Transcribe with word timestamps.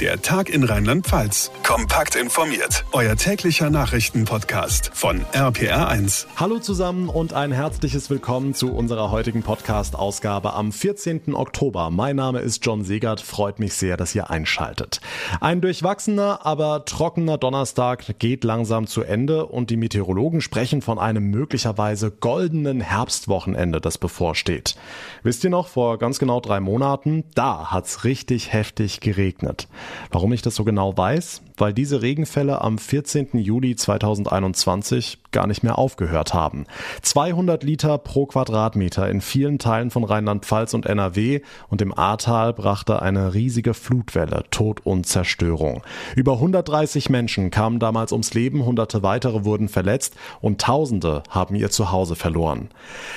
Der 0.00 0.20
Tag 0.20 0.50
in 0.50 0.64
Rheinland-Pfalz. 0.64 1.52
Kompakt 1.62 2.16
informiert. 2.16 2.84
Euer 2.90 3.14
täglicher 3.14 3.70
Nachrichtenpodcast 3.70 4.90
von 4.92 5.24
RPR1. 5.32 6.26
Hallo 6.34 6.58
zusammen 6.58 7.08
und 7.08 7.32
ein 7.32 7.52
herzliches 7.52 8.10
Willkommen 8.10 8.54
zu 8.54 8.74
unserer 8.74 9.12
heutigen 9.12 9.44
Podcast-Ausgabe 9.44 10.52
am 10.54 10.72
14. 10.72 11.32
Oktober. 11.36 11.90
Mein 11.90 12.16
Name 12.16 12.40
ist 12.40 12.66
John 12.66 12.82
Segert. 12.82 13.20
Freut 13.20 13.60
mich 13.60 13.74
sehr, 13.74 13.96
dass 13.96 14.16
ihr 14.16 14.30
einschaltet. 14.30 15.00
Ein 15.40 15.60
durchwachsener, 15.60 16.44
aber 16.44 16.84
trockener 16.84 17.38
Donnerstag 17.38 18.18
geht 18.18 18.42
langsam 18.42 18.88
zu 18.88 19.02
Ende 19.02 19.46
und 19.46 19.70
die 19.70 19.76
Meteorologen 19.76 20.40
sprechen 20.40 20.82
von 20.82 20.98
einem 20.98 21.30
möglicherweise 21.30 22.10
goldenen 22.10 22.80
Herbstwochenende, 22.80 23.80
das 23.80 23.98
bevorsteht. 23.98 24.74
Wisst 25.22 25.44
ihr 25.44 25.50
noch, 25.50 25.68
vor 25.68 25.98
ganz 25.98 26.18
genau 26.18 26.40
drei 26.40 26.58
Monaten, 26.58 27.22
da 27.36 27.70
hat's 27.70 28.02
richtig 28.02 28.52
heftig 28.52 28.98
geregnet. 28.98 29.68
Warum 30.10 30.32
ich 30.32 30.42
das 30.42 30.54
so 30.54 30.64
genau 30.64 30.96
weiß? 30.96 31.42
Weil 31.56 31.72
diese 31.72 32.02
Regenfälle 32.02 32.60
am 32.60 32.78
14. 32.78 33.38
Juli 33.38 33.76
2021 33.76 35.18
gar 35.34 35.46
nicht 35.46 35.62
mehr 35.62 35.78
aufgehört 35.78 36.32
haben. 36.32 36.64
200 37.02 37.62
Liter 37.64 37.98
pro 37.98 38.26
Quadratmeter 38.26 39.08
in 39.10 39.20
vielen 39.20 39.58
Teilen 39.58 39.90
von 39.90 40.04
Rheinland-Pfalz 40.04 40.74
und 40.74 40.86
NRW 40.86 41.40
und 41.68 41.82
im 41.82 41.96
Ahrtal 41.96 42.52
brachte 42.52 43.02
eine 43.02 43.34
riesige 43.34 43.74
Flutwelle 43.74 44.44
Tod 44.50 44.80
und 44.84 45.06
Zerstörung. 45.06 45.82
Über 46.14 46.34
130 46.34 47.10
Menschen 47.10 47.50
kamen 47.50 47.80
damals 47.80 48.12
ums 48.12 48.32
Leben, 48.32 48.64
hunderte 48.64 49.02
weitere 49.02 49.44
wurden 49.44 49.68
verletzt 49.68 50.14
und 50.40 50.60
Tausende 50.60 51.24
haben 51.28 51.56
ihr 51.56 51.70
Zuhause 51.70 52.14
verloren. 52.14 52.68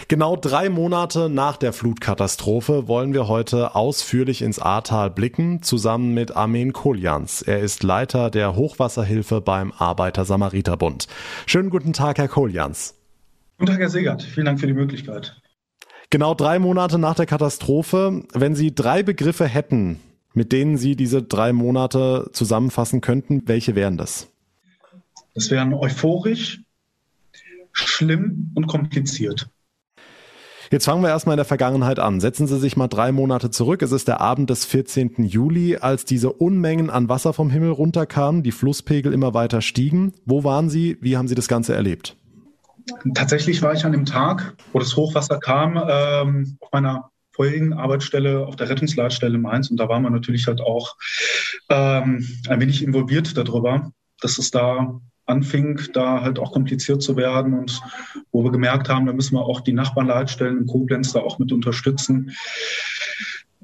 Genau 0.07 0.35
drei 0.35 0.69
Monate 0.69 1.29
nach 1.29 1.57
der 1.57 1.71
Flutkatastrophe 1.71 2.87
wollen 2.87 3.13
wir 3.13 3.27
heute 3.27 3.75
ausführlich 3.75 4.41
ins 4.41 4.59
Ahrtal 4.59 5.11
blicken, 5.11 5.61
zusammen 5.61 6.13
mit 6.15 6.35
Armen 6.35 6.73
Koljans. 6.73 7.43
Er 7.43 7.59
ist 7.59 7.83
Leiter 7.83 8.26
der 8.29 8.55
Hochwasserhilfe 8.55 9.41
beim 9.41 9.71
Arbeiter-Samariter-Bund. 9.71 11.07
Schönen 11.45 11.69
guten 11.69 11.93
Tag, 11.93 12.17
Herr 12.17 12.27
Koljans. 12.27 12.95
Guten 13.57 13.71
Tag, 13.71 13.79
Herr 13.79 13.89
Segert. 13.89 14.23
Vielen 14.23 14.45
Dank 14.45 14.59
für 14.59 14.67
die 14.67 14.73
Möglichkeit. 14.73 15.41
Genau 16.09 16.33
drei 16.33 16.59
Monate 16.59 16.99
nach 16.99 17.15
der 17.15 17.25
Katastrophe, 17.25 18.23
wenn 18.33 18.55
Sie 18.55 18.73
drei 18.73 19.03
Begriffe 19.03 19.45
hätten, 19.45 19.99
mit 20.33 20.51
denen 20.51 20.77
Sie 20.77 20.95
diese 20.95 21.21
drei 21.21 21.51
Monate 21.51 22.29
zusammenfassen 22.31 23.01
könnten, 23.01 23.43
welche 23.47 23.75
wären 23.75 23.97
das? 23.97 24.27
Das 25.33 25.51
wären 25.51 25.73
euphorisch, 25.73 26.61
schlimm 27.71 28.51
und 28.55 28.67
kompliziert. 28.67 29.49
Jetzt 30.69 30.85
fangen 30.85 31.01
wir 31.01 31.09
erstmal 31.09 31.35
in 31.35 31.37
der 31.37 31.45
Vergangenheit 31.45 31.99
an. 31.99 32.19
Setzen 32.19 32.45
Sie 32.45 32.59
sich 32.59 32.75
mal 32.75 32.87
drei 32.87 33.11
Monate 33.11 33.49
zurück. 33.51 33.81
Es 33.81 33.93
ist 33.93 34.07
der 34.07 34.19
Abend 34.19 34.49
des 34.49 34.65
14. 34.65 35.23
Juli, 35.23 35.77
als 35.77 36.03
diese 36.03 36.31
Unmengen 36.33 36.89
an 36.89 37.07
Wasser 37.07 37.31
vom 37.31 37.49
Himmel 37.49 37.71
runterkamen, 37.71 38.43
die 38.43 38.51
Flusspegel 38.51 39.13
immer 39.13 39.33
weiter 39.33 39.61
stiegen. 39.61 40.13
Wo 40.25 40.43
waren 40.43 40.69
Sie? 40.69 40.97
Wie 40.99 41.15
haben 41.15 41.27
Sie 41.29 41.35
das 41.35 41.47
Ganze 41.47 41.73
erlebt? 41.73 42.17
Tatsächlich 43.13 43.61
war 43.61 43.73
ich 43.73 43.85
an 43.85 43.93
dem 43.93 44.05
Tag, 44.05 44.55
wo 44.73 44.79
das 44.79 44.95
Hochwasser 44.95 45.39
kam, 45.39 45.81
ähm, 45.89 46.57
auf 46.59 46.71
meiner 46.71 47.11
vorherigen 47.31 47.73
Arbeitsstelle 47.73 48.45
auf 48.45 48.55
der 48.55 48.69
Rettungsleitstelle 48.69 49.37
Mainz 49.37 49.69
und 49.69 49.77
da 49.77 49.87
war 49.87 49.99
man 49.99 50.11
natürlich 50.11 50.47
halt 50.47 50.59
auch 50.59 50.95
ähm, 51.69 52.27
ein 52.49 52.59
wenig 52.59 52.83
involviert 52.83 53.37
darüber, 53.37 53.91
dass 54.21 54.37
es 54.37 54.51
da 54.51 54.99
anfing, 55.27 55.79
da 55.93 56.21
halt 56.21 56.39
auch 56.39 56.51
kompliziert 56.51 57.01
zu 57.01 57.15
werden 57.15 57.53
und 57.53 57.81
wo 58.31 58.43
wir 58.43 58.51
gemerkt 58.51 58.89
haben, 58.89 59.05
da 59.05 59.13
müssen 59.13 59.35
wir 59.35 59.45
auch 59.45 59.61
die 59.61 59.73
Nachbarleitstellen 59.73 60.57
in 60.59 60.65
Koblenz 60.65 61.13
da 61.13 61.19
auch 61.19 61.37
mit 61.37 61.51
unterstützen. 61.51 62.31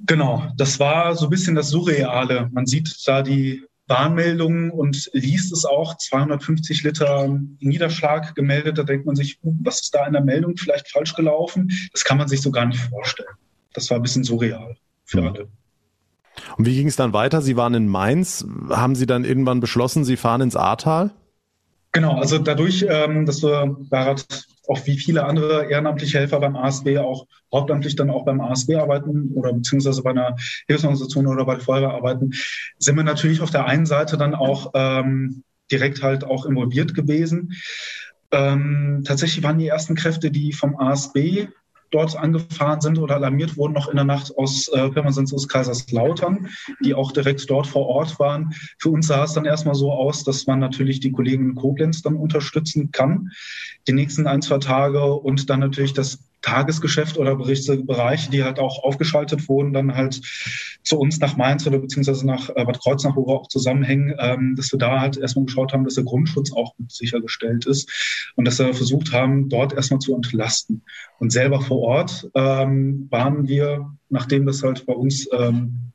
Genau, 0.06 0.44
das 0.58 0.80
war 0.80 1.16
so 1.16 1.28
ein 1.28 1.30
bisschen 1.30 1.56
das 1.56 1.70
Surreale. 1.70 2.50
Man 2.52 2.66
sieht 2.66 2.94
da 3.08 3.22
die 3.22 3.64
Warnmeldungen 3.88 4.72
und 4.72 5.10
liest 5.14 5.52
es 5.54 5.66
auch, 5.66 5.98
250 5.98 6.84
Liter 6.84 7.40
Niederschlag 7.60 8.36
gemeldet. 8.36 8.78
Da 8.78 8.84
denkt 8.84 9.06
man 9.06 9.16
sich, 9.16 9.40
uh, 9.44 9.54
was 9.62 9.82
ist 9.82 9.96
da 9.96 10.06
in 10.06 10.14
der 10.14 10.24
Meldung 10.24 10.56
vielleicht 10.58 10.90
falsch 10.90 11.16
gelaufen? 11.16 11.72
Das 11.92 12.04
kann 12.04 12.18
man 12.18 12.28
sich 12.28 12.42
so 12.42 12.52
gar 12.52 12.66
nicht 12.66 12.80
vorstellen. 12.80 13.36
Das 13.74 13.90
war 13.90 13.98
ein 13.98 14.04
bisschen 14.04 14.24
surreal 14.24 14.78
für 15.06 15.22
mhm. 15.22 15.28
alle. 15.28 15.48
Und 16.58 16.66
wie 16.66 16.76
ging 16.76 16.88
es 16.88 16.96
dann 16.96 17.14
weiter? 17.14 17.42
Sie 17.42 17.56
waren 17.56 17.74
in 17.74 17.88
Mainz. 17.88 18.46
Haben 18.70 18.96
Sie 18.96 19.06
dann 19.06 19.24
irgendwann 19.24 19.60
beschlossen, 19.60 20.04
Sie 20.04 20.18
fahren 20.18 20.42
ins 20.42 20.56
Ahrtal? 20.56 21.12
Genau, 21.96 22.18
also 22.18 22.40
dadurch, 22.40 22.84
ähm, 22.90 23.28
dass 23.28 23.44
wir 23.44 23.78
Barat 23.90 24.26
auch 24.68 24.86
wie 24.88 24.98
viele 24.98 25.26
andere 25.26 25.70
ehrenamtliche 25.70 26.18
Helfer 26.18 26.40
beim 26.40 26.56
ASB 26.56 26.98
auch 26.98 27.28
hauptamtlich 27.54 27.96
dann 27.96 28.10
auch 28.10 28.26
beim 28.26 28.42
ASB 28.42 28.76
arbeiten 28.76 29.32
oder 29.36 29.54
beziehungsweise 29.54 30.02
bei 30.02 30.10
einer 30.10 30.36
Hilfsorganisation 30.68 31.28
oder 31.28 31.46
bei 31.46 31.56
der 31.56 31.64
Feuerwehr 31.64 31.92
arbeiten, 31.92 32.32
sind 32.80 32.96
wir 32.96 33.04
natürlich 33.04 33.42
auf 33.42 33.52
der 33.52 33.66
einen 33.66 33.86
Seite 33.86 34.18
dann 34.18 34.34
auch 34.34 34.72
ähm, 34.74 35.44
direkt 35.72 36.02
halt 36.02 36.24
auch 36.24 36.48
involviert 36.48 36.96
gewesen. 36.96 37.54
Ähm, 38.32 39.04
tatsächlich 39.06 39.44
waren 39.44 39.60
die 39.60 39.68
ersten 39.68 39.94
Kräfte, 39.94 40.32
die 40.32 40.52
vom 40.52 40.76
ASB 40.76 41.48
dort 41.94 42.18
angefahren 42.18 42.82
sind 42.82 42.98
oder 42.98 43.16
alarmiert 43.16 43.58
wurden, 43.58 43.74
noch 43.74 43.88
in 43.88 43.96
der 43.96 44.06
Nacht 44.06 44.36
aus 44.38 44.68
äh, 44.70 44.90
Pirmasens 44.90 45.34
aus 45.34 45.48
Kaiserslautern, 45.48 46.50
die 46.84 46.94
auch 46.94 47.12
direkt 47.12 47.50
dort 47.50 47.68
vor 47.68 47.88
Ort 47.88 48.20
waren. 48.20 48.54
Für 48.80 48.90
uns 48.90 49.08
sah 49.08 49.24
es 49.24 49.34
dann 49.34 49.46
erstmal 49.46 49.76
so 49.76 49.92
aus, 49.92 50.24
dass 50.24 50.48
man 50.48 50.60
natürlich 50.60 51.00
die 51.00 51.12
Kollegen 51.12 51.50
in 51.52 51.56
Koblenz 51.56 52.02
dann 52.02 52.16
unterstützen 52.16 52.92
kann, 52.92 53.32
die 53.88 53.94
nächsten 53.94 54.28
ein, 54.28 54.42
zwei 54.42 54.58
Tage 54.58 55.14
und 55.14 55.50
dann 55.50 55.60
natürlich 55.60 55.94
das 55.94 56.20
Tagesgeschäft 56.44 57.18
oder 57.18 57.36
Berichtsbereiche, 57.36 58.30
die 58.30 58.44
halt 58.44 58.60
auch 58.60 58.84
aufgeschaltet 58.84 59.50
wurden, 59.50 59.74
dann 59.74 59.96
halt 59.96 60.22
zu 60.84 61.00
uns 61.00 61.20
nach 61.20 61.38
Mainz 61.38 61.66
oder 61.66 61.80
beziehungsweise 61.80 62.28
nach 62.28 62.50
äh, 62.50 62.66
Bad 62.66 62.80
Kreuznach, 62.80 63.16
wo 63.16 63.26
wir 63.26 63.34
auch 63.34 63.48
zusammenhängen, 63.48 64.14
ähm, 64.20 64.56
dass 64.56 64.72
wir 64.72 64.78
da 64.78 65.00
halt 65.00 65.18
erstmal 65.18 65.46
geschaut 65.46 65.74
haben, 65.74 65.86
dass 65.86 65.96
der 65.96 66.04
Grundschutz 66.04 66.52
auch 66.54 66.76
sichergestellt 66.88 67.66
ist 67.66 68.32
und 68.36 68.46
dass 68.46 68.60
wir 68.60 68.74
versucht 68.74 69.12
haben, 69.12 69.50
dort 69.50 69.74
erstmal 69.74 70.00
zu 70.00 70.14
entlasten. 70.14 70.84
Und 71.18 71.32
selber 71.32 71.62
vor 71.62 71.80
Ort 71.80 72.30
ähm, 72.36 73.08
waren 73.10 73.48
wir, 73.48 73.92
nachdem 74.10 74.46
das 74.46 74.62
halt 74.62 74.86
bei 74.86 74.94
uns 74.94 75.28
ähm, 75.32 75.92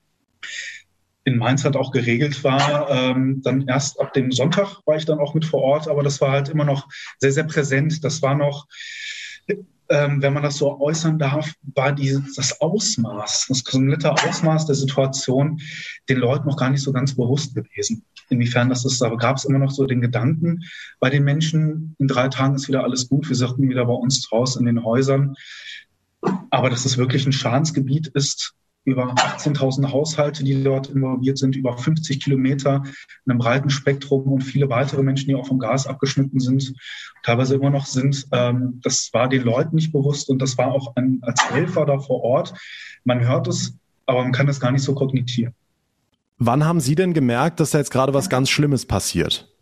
in 1.25 1.37
Mainz 1.37 1.65
halt 1.65 1.77
auch 1.77 1.93
geregelt 1.93 2.43
war. 2.43 2.91
Ähm, 2.91 3.43
dann 3.43 3.69
erst 3.69 4.01
ab 4.01 4.15
dem 4.15 4.33
Sonntag 4.33 4.81
war 4.87 4.97
ich 4.97 5.05
dann 5.05 5.19
auch 5.19 5.35
mit 5.35 5.45
vor 5.45 5.61
Ort, 5.61 5.87
aber 5.87 6.03
das 6.03 6.21
war 6.23 6.33
halt 6.33 6.49
immer 6.49 6.65
noch 6.65 6.89
sehr, 7.19 7.33
sehr 7.33 7.45
präsent. 7.45 8.03
Das 8.03 8.23
war 8.23 8.35
noch 8.35 8.67
ähm, 9.91 10.21
wenn 10.21 10.35
man 10.35 10.43
das 10.43 10.57
so 10.57 10.81
äußern 10.81 11.19
darf, 11.19 11.55
war 11.75 11.93
dieses, 11.93 12.35
das 12.35 12.61
Ausmaß, 12.61 13.47
das 13.49 13.65
komplette 13.65 14.13
Ausmaß 14.13 14.67
der 14.67 14.75
Situation 14.75 15.61
den 16.09 16.19
Leuten 16.19 16.47
noch 16.47 16.57
gar 16.57 16.71
nicht 16.71 16.83
so 16.83 16.93
ganz 16.93 17.15
bewusst 17.15 17.55
gewesen. 17.55 18.05
Inwiefern 18.29 18.69
das 18.69 18.85
ist, 18.85 19.03
aber 19.03 19.17
gab 19.17 19.37
es 19.37 19.45
immer 19.45 19.59
noch 19.59 19.71
so 19.71 19.87
den 19.87 20.01
Gedanken 20.01 20.65
bei 21.01 21.09
den 21.09 21.25
Menschen, 21.25 21.97
in 21.99 22.09
drei 22.09 22.29
Tagen 22.29 22.55
ist 22.55 22.69
wieder 22.69 22.85
alles 22.85 23.09
gut, 23.09 23.29
wir 23.29 23.37
sagten 23.37 23.69
wieder 23.69 23.87
bei 23.87 23.95
uns 23.95 24.29
draußen 24.29 24.61
in 24.61 24.75
den 24.75 24.85
Häusern. 24.85 25.35
Aber 26.51 26.69
dass 26.69 26.85
es 26.85 26.99
wirklich 26.99 27.27
ein 27.27 27.33
Schadensgebiet 27.33 28.09
ist, 28.09 28.55
über 28.89 29.15
18.000 29.15 29.93
Haushalte, 29.93 30.45
die 30.45 30.63
dort 30.63 30.89
involviert 30.89 31.39
sind, 31.39 31.57
über 31.57 31.77
50 31.77 32.23
Kilometer 32.23 32.83
in 33.25 33.33
einem 33.33 33.39
breiten 33.39 33.71
Spektrum 33.71 34.33
und 34.33 34.43
viele 34.43 34.69
weitere 34.71 35.03
Menschen, 35.03 35.29
die 35.29 35.35
auch 35.35 35.47
vom 35.47 35.59
Gas 35.59 35.87
abgeschnitten 35.87 36.41
sind, 36.41 36.75
teilweise 37.23 37.55
immer 37.55 37.71
noch 37.71 37.87
sind. 37.87 38.27
Ähm, 38.33 38.81
das 38.83 39.11
war 39.13 39.29
den 39.29 39.43
Leuten 39.43 39.77
nicht 39.77 39.93
bewusst 39.93 40.29
und 40.31 40.41
das 40.41 40.59
war 40.59 40.73
auch 40.73 40.97
ein, 40.97 41.19
als 41.23 41.51
Helfer 41.51 41.87
da 41.87 41.99
vor 41.99 42.23
Ort. 42.23 42.55
Man 43.05 43.21
hört 43.27 43.49
es, 43.49 43.75
aber 44.07 44.23
man 44.23 44.33
kann 44.33 44.49
es 44.49 44.61
gar 44.61 44.73
nicht 44.73 44.83
so 44.83 44.95
kognitieren. 44.95 45.55
Wann 46.39 46.65
haben 46.65 46.81
Sie 46.81 46.95
denn 46.95 47.15
gemerkt, 47.15 47.61
dass 47.61 47.71
da 47.71 47.79
jetzt 47.79 47.91
gerade 47.91 48.15
was 48.15 48.29
ganz 48.29 48.49
Schlimmes 48.49 48.87
passiert? 48.87 49.53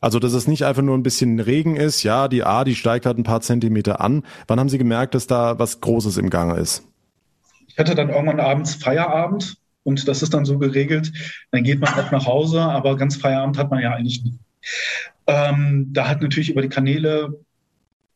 Also, 0.00 0.20
dass 0.20 0.32
es 0.32 0.46
nicht 0.46 0.64
einfach 0.64 0.82
nur 0.82 0.96
ein 0.96 1.02
bisschen 1.02 1.40
Regen 1.40 1.74
ist, 1.74 2.04
ja, 2.04 2.28
die 2.28 2.44
A, 2.44 2.62
die 2.62 2.76
steigt 2.76 3.04
halt 3.04 3.18
ein 3.18 3.24
paar 3.24 3.40
Zentimeter 3.40 4.00
an. 4.00 4.22
Wann 4.46 4.60
haben 4.60 4.68
Sie 4.68 4.78
gemerkt, 4.78 5.14
dass 5.14 5.26
da 5.26 5.58
was 5.58 5.80
Großes 5.80 6.18
im 6.18 6.30
Gange 6.30 6.56
ist? 6.56 6.84
Ich 7.78 7.80
hatte 7.80 7.94
dann 7.94 8.10
irgendwann 8.10 8.40
abends 8.40 8.74
Feierabend 8.74 9.56
und 9.84 10.08
das 10.08 10.20
ist 10.20 10.34
dann 10.34 10.44
so 10.44 10.58
geregelt. 10.58 11.12
Dann 11.52 11.62
geht 11.62 11.78
man 11.78 11.94
auch 11.94 12.10
nach 12.10 12.26
Hause, 12.26 12.60
aber 12.60 12.96
ganz 12.96 13.14
Feierabend 13.14 13.56
hat 13.56 13.70
man 13.70 13.80
ja 13.80 13.92
eigentlich 13.92 14.24
nie. 14.24 14.36
Ähm, 15.28 15.86
da 15.92 16.08
hat 16.08 16.20
natürlich 16.20 16.50
über 16.50 16.60
die 16.60 16.68
Kanäle 16.68 17.38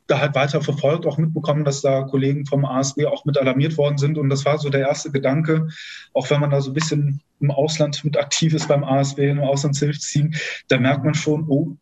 da 0.09 0.19
halt 0.19 0.35
weiter 0.35 0.63
verfolgt, 0.63 1.07
auch 1.07 1.17
mitbekommen, 1.17 1.65
dass 1.65 1.81
da 1.81 2.03
Kollegen 2.03 2.45
vom 2.45 2.65
ASB 2.65 3.05
auch 3.07 3.25
mit 3.25 3.39
alarmiert 3.39 3.79
worden 3.79 3.99
sind. 3.99 4.19
Und 4.19 4.31
das 4.31 4.45
war 4.45 4.59
so 4.59 4.69
der 4.69 4.81
erste 4.81 5.13
Gedanke, 5.13 5.69
auch 6.13 6.29
wenn 6.29 6.41
man 6.41 6.51
da 6.51 6.61
so 6.61 6.73
ein 6.73 6.75
bisschen 6.75 7.21
im 7.39 7.53
Ausland 7.53 8.03
mit 8.03 8.17
aktiv 8.17 8.55
ist 8.55 8.67
beim 8.67 8.83
ASB, 8.83 9.31
im 9.31 9.39
Auslandshilfsteam, 9.39 10.35
da 10.67 10.81
merkt 10.81 11.05
man 11.05 11.15
schon, 11.15 11.47
oh, 11.49 11.77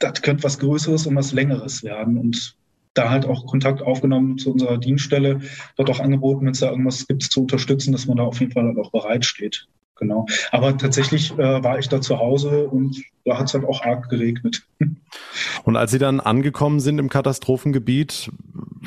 das 0.00 0.22
könnte 0.22 0.42
was 0.42 0.58
Größeres 0.58 1.06
und 1.06 1.14
was 1.14 1.30
Längeres 1.30 1.84
werden. 1.84 2.18
Und 2.18 2.56
da 2.94 3.10
halt 3.10 3.26
auch 3.26 3.46
Kontakt 3.46 3.82
aufgenommen 3.82 4.38
zu 4.38 4.52
unserer 4.52 4.78
Dienststelle, 4.78 5.40
dort 5.76 5.90
auch 5.90 6.00
angeboten, 6.00 6.44
wenn 6.44 6.52
es 6.52 6.60
da 6.60 6.70
irgendwas 6.70 7.06
gibt, 7.06 7.22
zu 7.22 7.42
unterstützen, 7.42 7.92
dass 7.92 8.06
man 8.06 8.16
da 8.16 8.24
auf 8.24 8.40
jeden 8.40 8.52
Fall 8.52 8.64
halt 8.64 8.78
auch 8.78 8.90
bereitsteht. 8.90 9.68
Genau. 10.00 10.26
Aber 10.50 10.76
tatsächlich 10.78 11.30
äh, 11.32 11.62
war 11.62 11.78
ich 11.78 11.88
da 11.88 12.00
zu 12.00 12.18
Hause 12.18 12.66
und 12.68 13.02
da 13.26 13.38
hat 13.38 13.48
es 13.48 13.54
halt 13.54 13.66
auch 13.66 13.82
arg 13.82 14.08
geregnet. 14.08 14.66
Und 15.64 15.76
als 15.76 15.90
Sie 15.90 15.98
dann 15.98 16.20
angekommen 16.20 16.80
sind 16.80 16.98
im 16.98 17.10
Katastrophengebiet, 17.10 18.30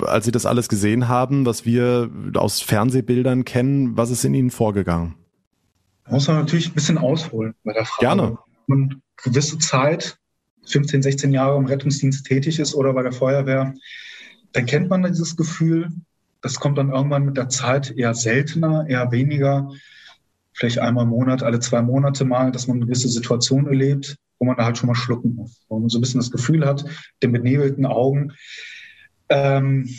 als 0.01 0.25
Sie 0.25 0.31
das 0.31 0.47
alles 0.47 0.69
gesehen 0.69 1.07
haben, 1.07 1.45
was 1.45 1.65
wir 1.65 2.09
aus 2.33 2.61
Fernsehbildern 2.61 3.45
kennen, 3.45 3.95
was 3.95 4.09
ist 4.09 4.25
in 4.25 4.33
Ihnen 4.33 4.49
vorgegangen? 4.49 5.13
Muss 6.09 6.27
man 6.27 6.37
natürlich 6.37 6.69
ein 6.69 6.73
bisschen 6.73 6.97
ausholen 6.97 7.53
bei 7.63 7.73
der 7.73 7.85
Frage. 7.85 8.01
Gerne. 8.01 8.37
Man 8.65 9.01
gewisse 9.17 9.59
Zeit, 9.59 10.17
15, 10.65 11.01
16 11.01 11.33
Jahre 11.33 11.57
im 11.57 11.65
Rettungsdienst 11.65 12.25
tätig 12.25 12.59
ist 12.59 12.75
oder 12.75 12.93
bei 12.93 13.03
der 13.03 13.11
Feuerwehr, 13.11 13.73
dann 14.53 14.65
kennt 14.65 14.89
man 14.89 15.03
dieses 15.03 15.35
Gefühl. 15.35 15.89
Das 16.41 16.59
kommt 16.59 16.77
dann 16.77 16.91
irgendwann 16.91 17.25
mit 17.25 17.37
der 17.37 17.49
Zeit 17.49 17.91
eher 17.91 18.13
seltener, 18.13 18.85
eher 18.87 19.11
weniger. 19.11 19.71
Vielleicht 20.53 20.79
einmal 20.79 21.05
im 21.05 21.09
Monat, 21.09 21.41
alle 21.41 21.59
zwei 21.59 21.81
Monate 21.81 22.25
mal, 22.25 22.51
dass 22.51 22.67
man 22.67 22.77
eine 22.77 22.85
gewisse 22.85 23.09
Situation 23.09 23.67
erlebt, 23.67 24.17
wo 24.39 24.45
man 24.45 24.57
da 24.57 24.65
halt 24.65 24.77
schon 24.77 24.87
mal 24.87 24.95
schlucken 24.95 25.35
muss. 25.35 25.63
Wo 25.67 25.79
man 25.79 25.89
so 25.89 25.97
ein 25.97 26.01
bisschen 26.01 26.19
das 26.19 26.31
Gefühl 26.31 26.65
hat, 26.65 26.85
den 27.23 27.31
benebelten 27.31 27.85
Augen, 27.85 28.33
ähm, 29.29 29.89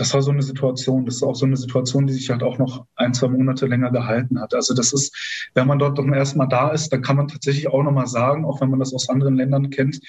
das 0.00 0.14
war 0.14 0.22
so 0.22 0.30
eine 0.30 0.42
Situation, 0.42 1.04
das 1.04 1.16
ist 1.16 1.22
auch 1.22 1.34
so 1.34 1.46
eine 1.46 1.56
Situation, 1.56 2.06
die 2.06 2.12
sich 2.12 2.30
halt 2.30 2.42
auch 2.42 2.58
noch 2.58 2.86
ein, 2.96 3.12
zwei 3.12 3.28
Monate 3.28 3.66
länger 3.66 3.90
gehalten 3.90 4.40
hat. 4.40 4.54
Also 4.54 4.74
das 4.74 4.92
ist, 4.92 5.50
wenn 5.54 5.66
man 5.66 5.78
dort 5.78 5.96
zum 5.96 6.12
ersten 6.12 6.38
Mal 6.38 6.46
da 6.46 6.70
ist, 6.70 6.90
dann 6.90 7.02
kann 7.02 7.16
man 7.16 7.28
tatsächlich 7.28 7.68
auch 7.68 7.82
nochmal 7.82 8.06
sagen, 8.06 8.44
auch 8.44 8.60
wenn 8.60 8.70
man 8.70 8.78
das 8.78 8.94
aus 8.94 9.08
anderen 9.08 9.36
Ländern 9.36 9.70
kennt, 9.70 10.00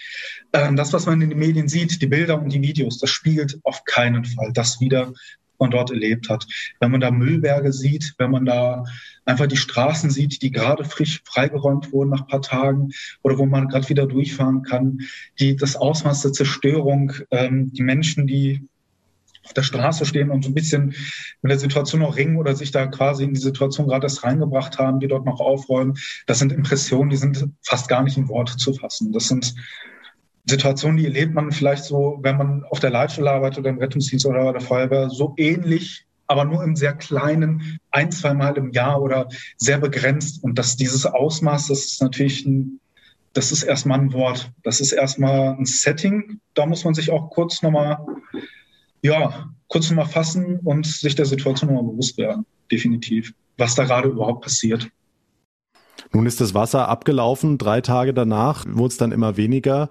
äh, 0.52 0.74
das, 0.74 0.94
was 0.94 1.06
man 1.06 1.22
in 1.22 1.30
den 1.30 1.40
Medien 1.40 1.68
sieht, 1.68 2.02
die 2.02 2.08
Bilder 2.08 2.42
und 2.42 2.54
die 2.54 2.62
Videos, 2.62 3.00
das 3.00 3.10
spiegelt 3.10 3.60
auf 3.64 3.84
keinen 3.84 4.26
Fall 4.26 4.52
das 4.54 4.80
wieder, 4.80 5.12
man 5.60 5.72
dort 5.72 5.92
erlebt 5.92 6.30
hat. 6.30 6.48
Wenn 6.80 6.92
man 6.92 7.02
da 7.02 7.12
Müllberge 7.12 7.74
sieht, 7.74 8.16
wenn 8.18 8.32
man 8.32 8.46
da 8.46 8.84
einfach 9.26 9.48
die 9.48 9.58
Straßen 9.58 10.10
sieht, 10.10 10.42
die 10.42 10.52
gerade 10.52 10.86
frisch 10.86 11.22
freigeräumt 11.26 11.92
wurden 11.92 12.10
nach 12.10 12.22
ein 12.22 12.28
paar 12.28 12.42
Tagen 12.42 12.92
oder 13.22 13.38
wo 13.38 13.46
man 13.46 13.68
gerade 13.68 13.90
wieder 13.90 14.08
durchfahren 14.08 14.64
kann, 14.64 15.02
die, 15.40 15.56
das 15.56 15.76
Ausmaß 15.76 16.22
der 16.22 16.34
Zerstörung, 16.34 17.14
ähm, 17.32 17.72
die 17.74 17.84
Menschen, 17.84 18.26
die 18.26 18.69
auf 19.50 19.54
der 19.54 19.64
Straße 19.64 20.06
stehen 20.06 20.30
und 20.30 20.44
so 20.44 20.52
ein 20.52 20.54
bisschen 20.54 20.94
mit 21.42 21.52
der 21.52 21.58
Situation 21.58 22.02
noch 22.02 22.16
ringen 22.16 22.38
oder 22.38 22.56
sich 22.56 22.70
da 22.70 22.86
quasi 22.86 23.24
in 23.24 23.34
die 23.34 23.40
Situation 23.40 23.88
gerade 23.88 24.06
erst 24.06 24.24
reingebracht 24.24 24.78
haben, 24.78 25.00
die 25.00 25.08
dort 25.08 25.26
noch 25.26 25.40
aufräumen. 25.40 25.98
Das 26.28 26.38
sind 26.38 26.52
Impressionen, 26.52 27.10
die 27.10 27.18
sind 27.18 27.50
fast 27.64 27.88
gar 27.88 28.04
nicht 28.04 28.16
in 28.16 28.30
Worte 28.30 28.58
zu 28.58 28.74
fassen. 28.74 29.12
Das 29.12 29.28
sind 29.28 29.56
Situationen, 30.46 30.98
die 30.98 31.06
erlebt 31.06 31.34
man 31.34 31.52
vielleicht 31.52 31.84
so, 31.84 32.20
wenn 32.22 32.38
man 32.38 32.64
auf 32.70 32.80
der 32.80 32.92
Leitstelle 32.92 33.32
arbeitet 33.32 33.60
oder 33.60 33.72
im 33.72 33.80
Rettungsdienst 33.80 34.26
oder 34.28 34.44
bei 34.44 34.52
der 34.52 34.62
Feuerwehr, 34.62 35.10
so 35.10 35.34
ähnlich, 35.38 36.06
aber 36.28 36.46
nur 36.46 36.64
im 36.64 36.76
sehr 36.76 36.94
kleinen, 36.94 37.80
ein, 37.90 38.12
zwei 38.12 38.36
Mal 38.36 38.56
im 38.56 38.72
Jahr 38.72 39.02
oder 39.02 39.30
sehr 39.58 39.80
begrenzt. 39.80 40.44
Und 40.44 40.60
dass 40.60 40.78
dieses 40.78 41.08
Ausmaß, 41.08 41.68
das 41.70 41.86
ist 41.86 42.02
natürlich 42.04 42.46
ein, 42.46 42.80
das 43.34 43.52
ist 43.52 43.64
erstmal 43.64 44.00
ein 44.00 44.14
Wort. 44.14 44.52
Das 44.64 44.80
ist 44.80 44.92
erstmal 44.92 45.56
ein 45.56 45.66
Setting. 45.66 46.40
Da 46.54 46.68
muss 46.68 46.84
man 46.84 46.94
sich 46.94 47.10
auch 47.10 47.32
kurz 47.32 47.64
nochmal 47.64 47.98
ja, 49.02 49.50
kurz 49.68 49.90
nochmal 49.90 50.08
fassen 50.08 50.60
und 50.64 50.86
sich 50.86 51.16
der 51.16 51.26
Situation 51.26 51.74
nochmal 51.74 51.92
bewusst 51.92 52.18
werden, 52.18 52.46
definitiv, 52.72 53.34
was 53.58 53.76
da 53.76 53.86
gerade 53.86 54.10
überhaupt 54.10 54.44
passiert. 54.44 54.90
Nun 56.12 56.26
ist 56.26 56.42
das 56.42 56.54
Wasser 56.54 56.88
abgelaufen, 56.88 57.58
drei 57.58 57.82
Tage 57.82 58.14
danach 58.14 58.66
wurde 58.68 58.88
es 58.88 58.98
dann 58.98 59.12
immer 59.12 59.38
weniger. 59.38 59.90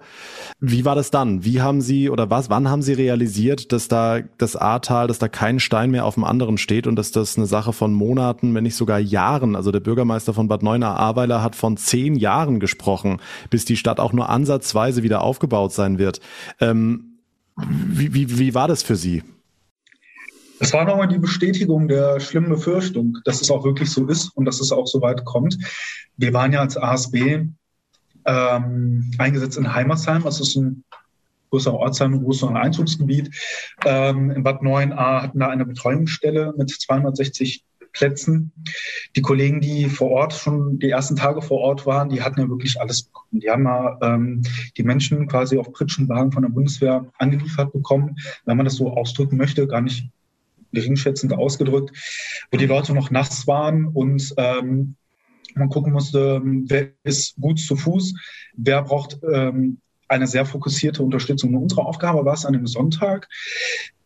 Wie 0.59 0.83
war 0.83 0.95
das 0.95 1.11
dann? 1.11 1.45
Wie 1.45 1.61
haben 1.61 1.81
Sie 1.81 2.09
oder 2.09 2.29
was, 2.29 2.49
wann 2.49 2.69
haben 2.69 2.81
Sie 2.81 2.93
realisiert, 2.93 3.71
dass 3.71 3.87
da 3.87 4.19
das 4.37 4.55
Ahrtal, 4.55 5.07
dass 5.07 5.19
da 5.19 5.29
kein 5.29 5.59
Stein 5.59 5.91
mehr 5.91 6.05
auf 6.05 6.15
dem 6.15 6.25
anderen 6.25 6.57
steht 6.57 6.87
und 6.87 6.97
dass 6.97 7.11
das 7.11 7.37
eine 7.37 7.45
Sache 7.45 7.71
von 7.71 7.93
Monaten, 7.93 8.53
wenn 8.53 8.63
nicht 8.63 8.75
sogar 8.75 8.99
Jahren, 8.99 9.55
also 9.55 9.71
der 9.71 9.79
Bürgermeister 9.79 10.33
von 10.33 10.47
Bad 10.47 10.63
Neuenahr-Ahrweiler 10.63 11.41
hat 11.41 11.55
von 11.55 11.77
zehn 11.77 12.15
Jahren 12.15 12.59
gesprochen, 12.59 13.21
bis 13.49 13.63
die 13.63 13.77
Stadt 13.77 13.99
auch 13.99 14.11
nur 14.11 14.29
ansatzweise 14.29 15.03
wieder 15.03 15.21
aufgebaut 15.21 15.71
sein 15.71 15.99
wird. 15.99 16.19
Ähm, 16.59 17.08
wie, 17.67 18.13
wie, 18.13 18.39
wie 18.39 18.53
war 18.53 18.67
das 18.67 18.83
für 18.83 18.95
Sie? 18.95 19.23
Es 20.59 20.73
war 20.73 20.85
nochmal 20.85 21.07
die 21.07 21.19
Bestätigung 21.19 21.87
der 21.87 22.19
schlimmen 22.19 22.49
Befürchtung, 22.49 23.17
dass 23.23 23.41
es 23.41 23.49
auch 23.49 23.63
wirklich 23.63 23.89
so 23.89 24.07
ist 24.07 24.29
und 24.35 24.45
dass 24.45 24.59
es 24.59 24.71
auch 24.71 24.87
so 24.87 25.01
weit 25.01 25.23
kommt. 25.23 25.57
Wir 26.17 26.33
waren 26.33 26.51
ja 26.51 26.59
als 26.59 26.75
ASB 26.75 27.45
ähm, 28.25 29.11
eingesetzt 29.17 29.57
in 29.57 29.73
Heimersheim. 29.73 30.23
Das 30.23 30.41
ist 30.41 30.57
ein 30.57 30.83
größerer 31.49 31.75
Ortsheim, 31.75 32.13
ein 32.13 32.23
größeres 32.23 32.55
Einzugsgebiet. 32.55 33.33
Ähm, 33.85 34.31
in 34.31 34.43
Bad 34.43 34.61
9a 34.61 35.21
hatten 35.21 35.39
da 35.39 35.47
eine 35.47 35.65
Betreuungsstelle 35.65 36.53
mit 36.57 36.69
260 36.69 37.63
Plätzen. 37.91 38.51
Die 39.15 39.21
Kollegen, 39.21 39.61
die 39.61 39.85
vor 39.85 40.09
Ort 40.11 40.33
schon 40.33 40.79
die 40.79 40.89
ersten 40.89 41.15
Tage 41.15 41.41
vor 41.41 41.59
Ort 41.59 41.85
waren, 41.85 42.09
die 42.09 42.21
hatten 42.21 42.39
ja 42.39 42.49
wirklich 42.49 42.79
alles 42.79 43.03
bekommen. 43.03 43.39
Die 43.41 43.49
haben 43.49 43.63
mal 43.63 43.97
ähm, 44.01 44.41
die 44.77 44.83
Menschen 44.83 45.27
quasi 45.27 45.57
auf 45.57 45.71
Pritschenwagen 45.71 46.31
von 46.31 46.43
der 46.43 46.49
Bundeswehr 46.49 47.05
angeliefert 47.17 47.73
bekommen, 47.73 48.15
wenn 48.45 48.57
man 48.57 48.65
das 48.65 48.75
so 48.75 48.91
ausdrücken 48.91 49.37
möchte, 49.37 49.67
gar 49.67 49.81
nicht 49.81 50.09
geringschätzend 50.71 51.33
ausgedrückt, 51.33 51.97
wo 52.51 52.57
die 52.57 52.67
Leute 52.67 52.93
noch 52.93 53.09
nass 53.11 53.47
waren 53.47 53.87
und 53.87 54.33
ähm, 54.37 54.95
man 55.55 55.69
gucken 55.69 55.93
musste, 55.93 56.41
wer 56.43 56.89
ist 57.03 57.35
gut 57.41 57.59
zu 57.59 57.75
Fuß, 57.75 58.13
wer 58.55 58.83
braucht 58.83 59.19
ähm, 59.31 59.79
eine 60.07 60.27
sehr 60.27 60.45
fokussierte 60.45 61.03
Unterstützung. 61.03 61.55
Unsere 61.55 61.85
Aufgabe 61.85 62.25
war 62.25 62.33
es 62.33 62.45
an 62.45 62.53
dem 62.53 62.67
Sonntag, 62.67 63.27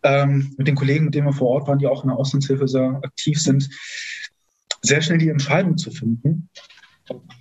ähm, 0.03 0.53
mit 0.57 0.67
den 0.67 0.75
Kollegen, 0.75 1.05
mit 1.05 1.15
denen 1.15 1.27
wir 1.27 1.33
vor 1.33 1.49
Ort 1.49 1.67
waren, 1.67 1.79
die 1.79 1.87
auch 1.87 2.03
in 2.03 2.09
der 2.09 2.17
Auslandshilfe 2.17 2.67
sehr 2.67 2.99
aktiv 3.03 3.39
sind, 3.39 3.69
sehr 4.81 5.01
schnell 5.01 5.17
die 5.17 5.29
Entscheidung 5.29 5.77
zu 5.77 5.91
finden, 5.91 6.49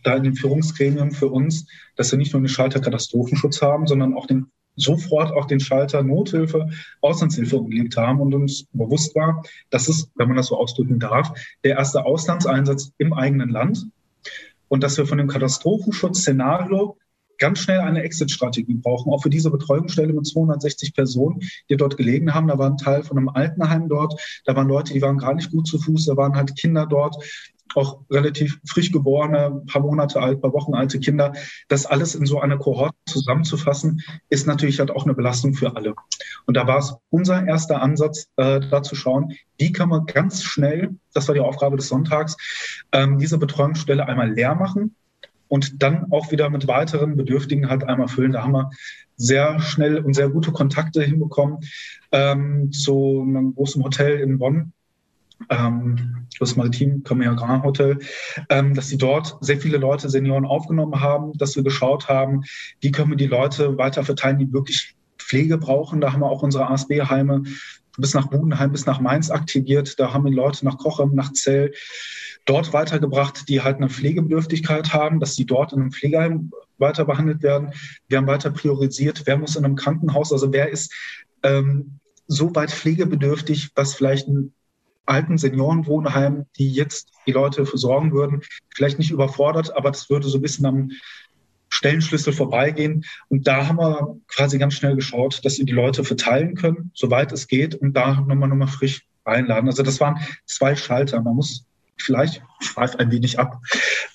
da 0.05 0.17
in 0.17 0.23
den 0.23 0.35
Führungsgremien 0.35 1.13
für 1.13 1.29
uns, 1.29 1.67
dass 1.97 2.11
wir 2.13 2.19
nicht 2.19 2.33
nur 2.33 2.43
den 2.43 2.49
Schalter 2.49 2.81
Katastrophenschutz 2.81 3.63
haben, 3.63 3.87
sondern 3.87 4.15
auch 4.15 4.27
den 4.27 4.47
sofort 4.77 5.33
auch 5.33 5.47
den 5.47 5.61
Schalter 5.61 6.03
Nothilfe, 6.03 6.71
Auslandshilfe 7.01 7.59
umgelegt 7.59 7.97
haben 7.97 8.21
und 8.21 8.35
uns 8.35 8.65
bewusst 8.73 9.15
war, 9.15 9.43
dass 9.71 9.89
es, 9.89 10.11
wenn 10.15 10.29
man 10.29 10.37
das 10.37 10.47
so 10.47 10.57
ausdrücken 10.57 10.99
darf, 10.99 11.33
der 11.65 11.77
erste 11.77 12.05
Auslandseinsatz 12.05 12.93
im 12.99 13.13
eigenen 13.13 13.51
Land 13.51 13.87
und 14.69 14.83
dass 14.83 14.97
wir 14.97 15.07
von 15.07 15.19
dem 15.19 15.29
Katastrophenschutzszenario 15.29 16.97
ganz 17.43 17.59
schnell 17.59 17.81
eine 17.81 18.05
Exit-Strategie 18.05 18.75
brauchen, 18.75 19.13
auch 19.13 19.21
für 19.21 19.29
diese 19.29 19.51
Betreuungsstelle 19.51 20.13
mit 20.13 20.25
260 20.25 20.95
Personen, 20.95 21.41
die 21.69 21.77
dort 21.77 21.97
gelegen 21.97 22.33
haben. 22.35 22.47
Da 22.47 22.57
war 22.57 22.71
ein 22.71 22.77
Teil 22.77 23.03
von 23.03 23.19
einem 23.19 23.29
Altenheim 23.29 23.89
dort, 23.89 24.15
da 24.45 24.55
waren 24.55 24.69
Leute, 24.69 24.93
die 24.93 25.03
waren 25.03 25.19
gar 25.19 25.35
nicht 25.35 25.51
gut 25.51 25.67
zu 25.67 25.81
Fuß, 25.81 26.07
da 26.07 26.17
waren 26.17 26.37
halt 26.37 26.57
Kinder 26.57 26.87
dort, 26.87 27.17
auch 27.75 28.01
relativ 28.11 28.61
frisch 28.65 28.93
geborene, 28.93 29.63
paar 29.67 29.83
Monate 29.83 30.21
alt, 30.21 30.41
paar 30.41 30.53
Wochen 30.53 30.75
alte 30.75 31.01
Kinder. 31.01 31.33
Das 31.67 31.85
alles 31.85 32.15
in 32.15 32.27
so 32.27 32.41
einer 32.41 32.59
Kohorte 32.59 32.95
zusammenzufassen, 33.07 34.03
ist 34.29 34.47
natürlich 34.47 34.79
halt 34.79 34.93
auch 34.93 35.05
eine 35.05 35.15
Belastung 35.15 35.55
für 35.55 35.75
alle. 35.75 35.95
Und 36.47 36.57
da 36.57 36.69
war 36.69 36.79
es 36.79 36.95
unser 37.11 37.45
erster 37.45 37.83
Ansatz, 37.83 38.29
äh, 38.37 38.61
da 38.61 38.85
zu 38.85 38.95
schauen, 38.95 39.33
wie 39.59 39.73
kann 39.73 39.89
man 39.89 40.07
ganz 40.07 40.45
schnell, 40.45 40.97
das 41.13 41.27
war 41.27 41.35
die 41.35 41.41
Aufgabe 41.41 41.77
des 41.77 41.89
Sonntags, 41.89 42.37
ähm, 42.93 43.19
diese 43.19 43.39
Betreuungsstelle 43.39 44.07
einmal 44.07 44.31
leer 44.31 44.55
machen, 44.55 44.95
und 45.53 45.83
dann 45.83 46.11
auch 46.11 46.33
wieder 46.33 46.49
mit 46.49 46.67
weiteren 46.67 47.15
Bedürftigen 47.15 47.69
halt 47.69 47.85
einmal 47.85 48.09
füllen. 48.09 48.33
Da 48.33 48.43
haben 48.43 48.55
wir 48.55 48.71
sehr 49.17 49.61
schnell 49.61 49.99
und 49.99 50.15
sehr 50.15 50.31
gute 50.31 50.51
Kontakte 50.51 51.03
hinbekommen 51.03 51.59
ähm, 52.11 52.73
zu 52.73 53.23
einem 53.23 53.55
großen 53.55 53.85
Hotel 53.85 54.21
in 54.21 54.39
Bonn. 54.39 54.73
Ähm, 55.51 56.27
das 56.41 56.57
Maritim 56.57 57.03
Premier 57.03 57.35
Grand 57.35 57.65
Hotel, 57.65 57.99
ähm, 58.49 58.73
dass 58.73 58.89
sie 58.89 58.97
dort 58.97 59.37
sehr 59.43 59.59
viele 59.59 59.77
Leute, 59.77 60.09
Senioren 60.09 60.47
aufgenommen 60.47 61.03
haben, 61.03 61.37
dass 61.37 61.55
wir 61.55 61.63
geschaut 61.63 62.09
haben, 62.09 62.45
wie 62.81 62.91
können 62.91 63.11
wir 63.11 63.19
die 63.19 63.27
Leute 63.27 63.77
weiter 63.77 64.05
verteilen, 64.05 64.39
die 64.39 64.55
wirklich 64.55 64.95
Pflege 65.19 65.59
brauchen. 65.59 66.01
Da 66.01 66.15
haben 66.15 66.21
wir 66.21 66.31
auch 66.31 66.43
unsere 66.43 66.71
ASB-Heime 66.71 67.43
bis 67.99 68.15
nach 68.15 68.29
Budenheim, 68.29 68.73
bis 68.73 68.87
nach 68.87 69.01
Mainz 69.01 69.31
aktiviert. 69.31 69.99
Da 69.99 70.13
haben 70.13 70.25
wir 70.25 70.33
Leute 70.33 70.65
nach 70.65 70.79
Kochem, 70.79 71.15
nach 71.15 71.33
Zell 71.33 71.73
dort 72.45 72.73
weitergebracht, 72.73 73.49
die 73.49 73.61
halt 73.61 73.77
eine 73.77 73.89
Pflegebedürftigkeit 73.89 74.93
haben, 74.93 75.21
dass 75.21 75.37
sie 75.37 75.47
dort 75.47 75.73
in 75.73 75.81
einem 75.81 75.93
Pflegeheim 75.93 76.51
weiter 76.79 77.05
behandelt 77.05 77.43
werden. 77.43 77.73
Wir 78.09 78.19
haben 78.19 78.27
weiter 78.27 78.51
priorisiert, 78.51 79.23
wer 79.27 79.37
muss 79.37 79.57
in 79.57 79.65
einem 79.65 79.77
Krankenhaus, 79.77 80.33
also 80.33 80.53
wer 80.53 80.71
ist 80.71 80.93
ähm, 81.43 81.99
so 82.27 82.55
weit 82.55 82.71
pflegebedürftig, 82.71 83.71
was 83.75 83.95
vielleicht 83.95 84.29
ein 84.29 84.53
alten 85.05 85.39
Seniorenwohnheim, 85.39 86.47
die 86.57 86.71
jetzt 86.73 87.11
die 87.27 87.33
Leute 87.33 87.67
versorgen 87.67 88.13
würden, 88.13 88.43
vielleicht 88.75 88.99
nicht 88.99 89.11
überfordert, 89.11 89.77
aber 89.77 89.91
das 89.91 90.09
würde 90.11 90.29
so 90.29 90.39
ein 90.39 90.43
bisschen 90.43 90.67
am 90.67 90.91
Stellenschlüssel 91.73 92.35
vorbeigehen. 92.35 93.05
Und 93.29 93.47
da 93.47 93.67
haben 93.67 93.79
wir 93.79 94.17
quasi 94.29 94.59
ganz 94.59 94.75
schnell 94.75 94.95
geschaut, 94.95 95.41
dass 95.45 95.59
wir 95.59 95.65
die 95.65 95.73
Leute 95.73 96.05
verteilen 96.05 96.55
können, 96.55 96.91
soweit 96.95 97.33
es 97.33 97.49
geht, 97.49 97.75
und 97.75 97.95
da 97.95 98.21
nochmal 98.21 98.51
nochmal 98.51 98.69
frisch 98.69 99.07
einladen. 99.25 99.69
Also 99.69 99.83
das 99.83 99.99
waren 99.99 100.21
zwei 100.45 100.77
Schalter. 100.77 101.23
Man 101.23 101.35
muss 101.35 101.65
vielleicht, 101.97 102.43
ich 102.61 102.69
schweife 102.69 102.99
ein 102.99 103.11
wenig 103.11 103.39
ab. 103.39 103.63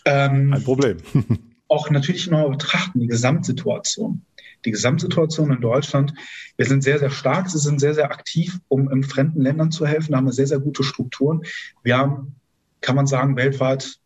Ähm, 0.05 0.53
ein 0.53 0.63
Problem. 0.63 0.97
auch 1.67 1.89
natürlich 1.89 2.29
noch 2.29 2.49
betrachten, 2.49 2.99
die 2.99 3.07
Gesamtsituation. 3.07 4.21
Die 4.63 4.71
Gesamtsituation 4.71 5.51
in 5.51 5.61
Deutschland. 5.61 6.13
Wir 6.57 6.65
sind 6.67 6.83
sehr, 6.83 6.99
sehr 6.99 7.09
stark. 7.09 7.49
Sie 7.49 7.57
sind 7.57 7.79
sehr, 7.79 7.95
sehr 7.95 8.11
aktiv, 8.11 8.59
um 8.67 8.91
in 8.91 9.03
fremden 9.03 9.41
Ländern 9.41 9.71
zu 9.71 9.87
helfen. 9.87 10.11
Da 10.11 10.17
haben 10.17 10.25
wir 10.25 10.31
sehr, 10.31 10.47
sehr 10.47 10.59
gute 10.59 10.83
Strukturen. 10.83 11.41
Wir 11.81 11.97
haben, 11.97 12.35
kann 12.81 12.95
man 12.95 13.07
sagen, 13.07 13.35
weltweit 13.35 13.99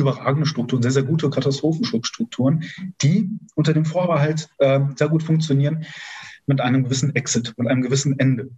überragende 0.00 0.46
Strukturen, 0.46 0.82
sehr, 0.82 0.90
sehr 0.90 1.02
gute 1.02 1.30
Katastrophenschutzstrukturen, 1.30 2.64
die 3.02 3.30
unter 3.54 3.72
dem 3.72 3.84
Vorbehalt 3.84 4.48
äh, 4.58 4.80
sehr 4.96 5.08
gut 5.08 5.22
funktionieren 5.22 5.84
mit 6.46 6.60
einem 6.60 6.84
gewissen 6.84 7.14
Exit, 7.14 7.54
mit 7.56 7.68
einem 7.68 7.82
gewissen 7.82 8.18
Ende. 8.18 8.50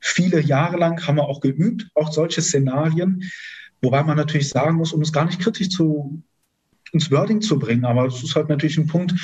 Viele 0.00 0.40
Jahre 0.40 0.76
lang 0.76 1.06
haben 1.06 1.16
wir 1.16 1.28
auch 1.28 1.40
geübt, 1.40 1.88
auch 1.94 2.12
solche 2.12 2.42
Szenarien. 2.42 3.22
Wobei 3.80 4.02
man 4.02 4.16
natürlich 4.16 4.48
sagen 4.48 4.76
muss, 4.76 4.92
um 4.92 5.02
es 5.02 5.12
gar 5.12 5.24
nicht 5.24 5.40
kritisch 5.40 5.68
zu, 5.68 6.22
ins 6.92 7.10
Wording 7.10 7.40
zu 7.40 7.58
bringen, 7.58 7.84
aber 7.84 8.06
es 8.06 8.22
ist 8.22 8.34
halt 8.34 8.48
natürlich 8.48 8.78
ein 8.78 8.86
Punkt, 8.86 9.14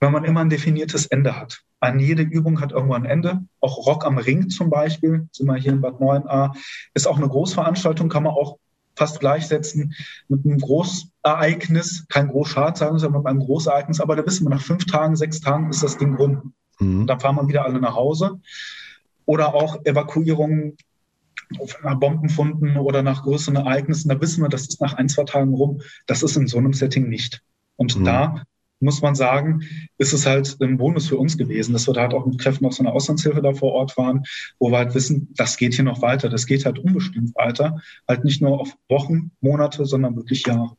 wenn 0.00 0.12
man 0.12 0.24
immer 0.24 0.40
ein 0.40 0.50
definiertes 0.50 1.06
Ende 1.06 1.36
hat. 1.36 1.60
An 1.78 1.98
jede 1.98 2.22
Übung 2.22 2.60
hat 2.60 2.72
irgendwo 2.72 2.94
ein 2.94 3.04
Ende. 3.04 3.42
Auch 3.60 3.86
Rock 3.86 4.04
am 4.04 4.18
Ring 4.18 4.50
zum 4.50 4.68
Beispiel, 4.68 5.28
sind 5.32 5.46
wir 5.46 5.56
hier 5.56 5.72
in 5.72 5.80
Bad 5.80 6.00
9a, 6.00 6.56
ist 6.94 7.06
auch 7.06 7.16
eine 7.16 7.28
Großveranstaltung, 7.28 8.08
kann 8.08 8.24
man 8.24 8.32
auch 8.32 8.58
fast 8.96 9.20
gleichsetzen 9.20 9.94
mit 10.28 10.44
einem 10.44 10.58
Großereignis, 11.22 12.06
kein 12.08 12.28
Großschad 12.28 12.78
sagen, 12.78 12.98
sondern 12.98 13.26
einem 13.26 13.40
Großereignis, 13.40 14.00
aber 14.00 14.16
da 14.16 14.24
wissen 14.24 14.46
wir, 14.46 14.50
nach 14.50 14.62
fünf 14.62 14.86
Tagen, 14.86 15.16
sechs 15.16 15.40
Tagen 15.40 15.70
ist 15.70 15.82
das 15.82 15.98
Ding 15.98 16.14
rum. 16.14 16.54
Mhm. 16.78 17.02
Und 17.02 17.06
dann 17.06 17.20
fahren 17.20 17.36
wir 17.36 17.48
wieder 17.48 17.64
alle 17.64 17.80
nach 17.80 17.94
Hause. 17.94 18.40
Oder 19.26 19.54
auch 19.54 19.84
Evakuierungen 19.84 20.76
nach 21.82 21.98
Bombenfunden 21.98 22.76
oder 22.76 23.02
nach 23.02 23.24
größeren 23.24 23.56
Ereignissen, 23.56 24.08
da 24.08 24.20
wissen 24.20 24.42
wir, 24.42 24.48
das 24.48 24.62
ist 24.62 24.80
nach 24.80 24.94
ein, 24.94 25.08
zwei 25.08 25.24
Tagen 25.24 25.52
rum. 25.54 25.80
Das 26.06 26.22
ist 26.22 26.36
in 26.36 26.46
so 26.46 26.58
einem 26.58 26.72
Setting 26.72 27.08
nicht. 27.08 27.42
Und 27.76 27.98
mhm. 27.98 28.04
da 28.04 28.42
muss 28.80 29.02
man 29.02 29.14
sagen, 29.14 29.62
ist 29.98 30.12
es 30.12 30.26
halt 30.26 30.56
ein 30.60 30.78
Bonus 30.78 31.08
für 31.08 31.18
uns 31.18 31.36
gewesen, 31.36 31.72
dass 31.72 31.86
wir 31.86 31.92
da 31.92 32.02
halt 32.02 32.14
auch 32.14 32.24
mit 32.24 32.38
Kräften 32.38 32.64
aus 32.64 32.76
so 32.76 32.82
einer 32.82 32.92
Auslandshilfe 32.92 33.42
da 33.42 33.52
vor 33.52 33.72
Ort 33.72 33.96
waren, 33.98 34.22
wo 34.58 34.70
wir 34.70 34.78
halt 34.78 34.94
wissen, 34.94 35.28
das 35.36 35.58
geht 35.58 35.74
hier 35.74 35.84
noch 35.84 36.00
weiter. 36.00 36.28
Das 36.28 36.46
geht 36.46 36.64
halt 36.64 36.78
unbestimmt 36.78 37.34
weiter. 37.36 37.82
Halt 38.08 38.24
nicht 38.24 38.40
nur 38.40 38.58
auf 38.58 38.74
Wochen, 38.88 39.32
Monate, 39.40 39.84
sondern 39.84 40.16
wirklich 40.16 40.46
Jahre. 40.46 40.76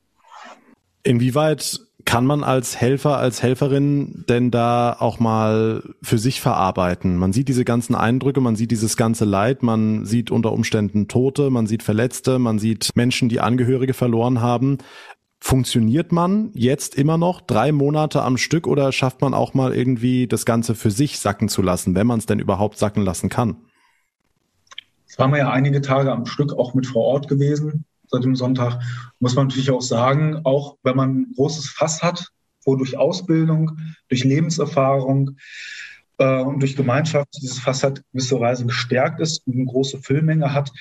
Inwieweit 1.04 1.82
kann 2.06 2.26
man 2.26 2.44
als 2.44 2.80
Helfer, 2.80 3.18
als 3.18 3.42
Helferin 3.44 4.26
denn 4.28 4.52
da 4.52 4.96
auch 5.00 5.20
mal 5.20 5.84
für 6.02 6.18
sich 6.18 6.42
verarbeiten? 6.42 7.18
Man 7.18 7.34
sieht 7.34 7.48
diese 7.48 7.66
ganzen 7.66 7.96
Eindrücke, 7.96 8.42
man 8.42 8.56
sieht 8.56 8.72
dieses 8.72 8.98
ganze 8.98 9.26
Leid, 9.26 9.64
man 9.64 10.06
sieht 10.06 10.32
unter 10.32 10.52
Umständen 10.52 11.08
Tote, 11.08 11.50
man 11.50 11.68
sieht 11.68 11.84
Verletzte, 11.84 12.40
man 12.40 12.60
sieht 12.60 12.90
Menschen, 12.96 13.30
die 13.30 13.40
Angehörige 13.40 13.94
verloren 13.94 14.42
haben. 14.42 14.80
Funktioniert 15.40 16.12
man 16.12 16.52
jetzt 16.54 16.96
immer 16.96 17.18
noch 17.18 17.42
drei 17.42 17.72
Monate 17.72 18.22
am 18.22 18.38
Stück 18.38 18.68
oder 18.68 18.92
schafft 18.92 19.22
man 19.22 19.34
auch 19.34 19.54
mal 19.54 19.74
irgendwie 19.74 20.28
das 20.28 20.46
Ganze 20.46 20.76
für 20.76 20.92
sich 20.92 21.20
sacken 21.20 21.50
zu 21.50 21.62
lassen, 21.62 21.96
wenn 21.96 22.08
man 22.08 22.20
es 22.20 22.28
denn 22.28 22.40
überhaupt 22.40 22.78
sacken 22.78 23.04
lassen 23.04 23.30
kann? 23.30 23.56
Es 25.08 25.18
waren 25.18 25.32
wir 25.32 25.40
ja 25.40 25.50
einige 25.50 25.82
Tage 25.82 26.12
am 26.12 26.26
Stück 26.26 26.54
auch 26.54 26.74
mit 26.74 26.86
vor 26.86 27.04
Ort 27.04 27.28
gewesen 27.28 27.86
seit 28.12 28.24
dem 28.24 28.36
Sonntag, 28.36 28.82
muss 29.20 29.36
man 29.36 29.48
natürlich 29.48 29.72
auch 29.72 29.82
sagen, 29.82 30.42
auch 30.44 30.78
wenn 30.84 30.96
man 30.96 31.22
ein 31.22 31.34
großes 31.36 31.70
Fass 31.70 32.04
hat, 32.04 32.28
wo 32.64 32.76
durch 32.76 32.98
Ausbildung, 32.98 33.78
durch 34.10 34.24
Lebenserfahrung 34.24 35.38
äh, 36.18 36.42
und 36.42 36.60
durch 36.60 36.76
Gemeinschaft 36.76 37.30
dieses 37.42 37.60
Fass 37.60 37.84
halt 37.84 38.04
gewisserweise 38.12 38.66
gestärkt 38.66 39.20
ist 39.20 39.46
und 39.48 39.56
eine 39.56 39.66
große 39.66 40.00
Füllmenge 40.00 40.54
hat, 40.54 40.72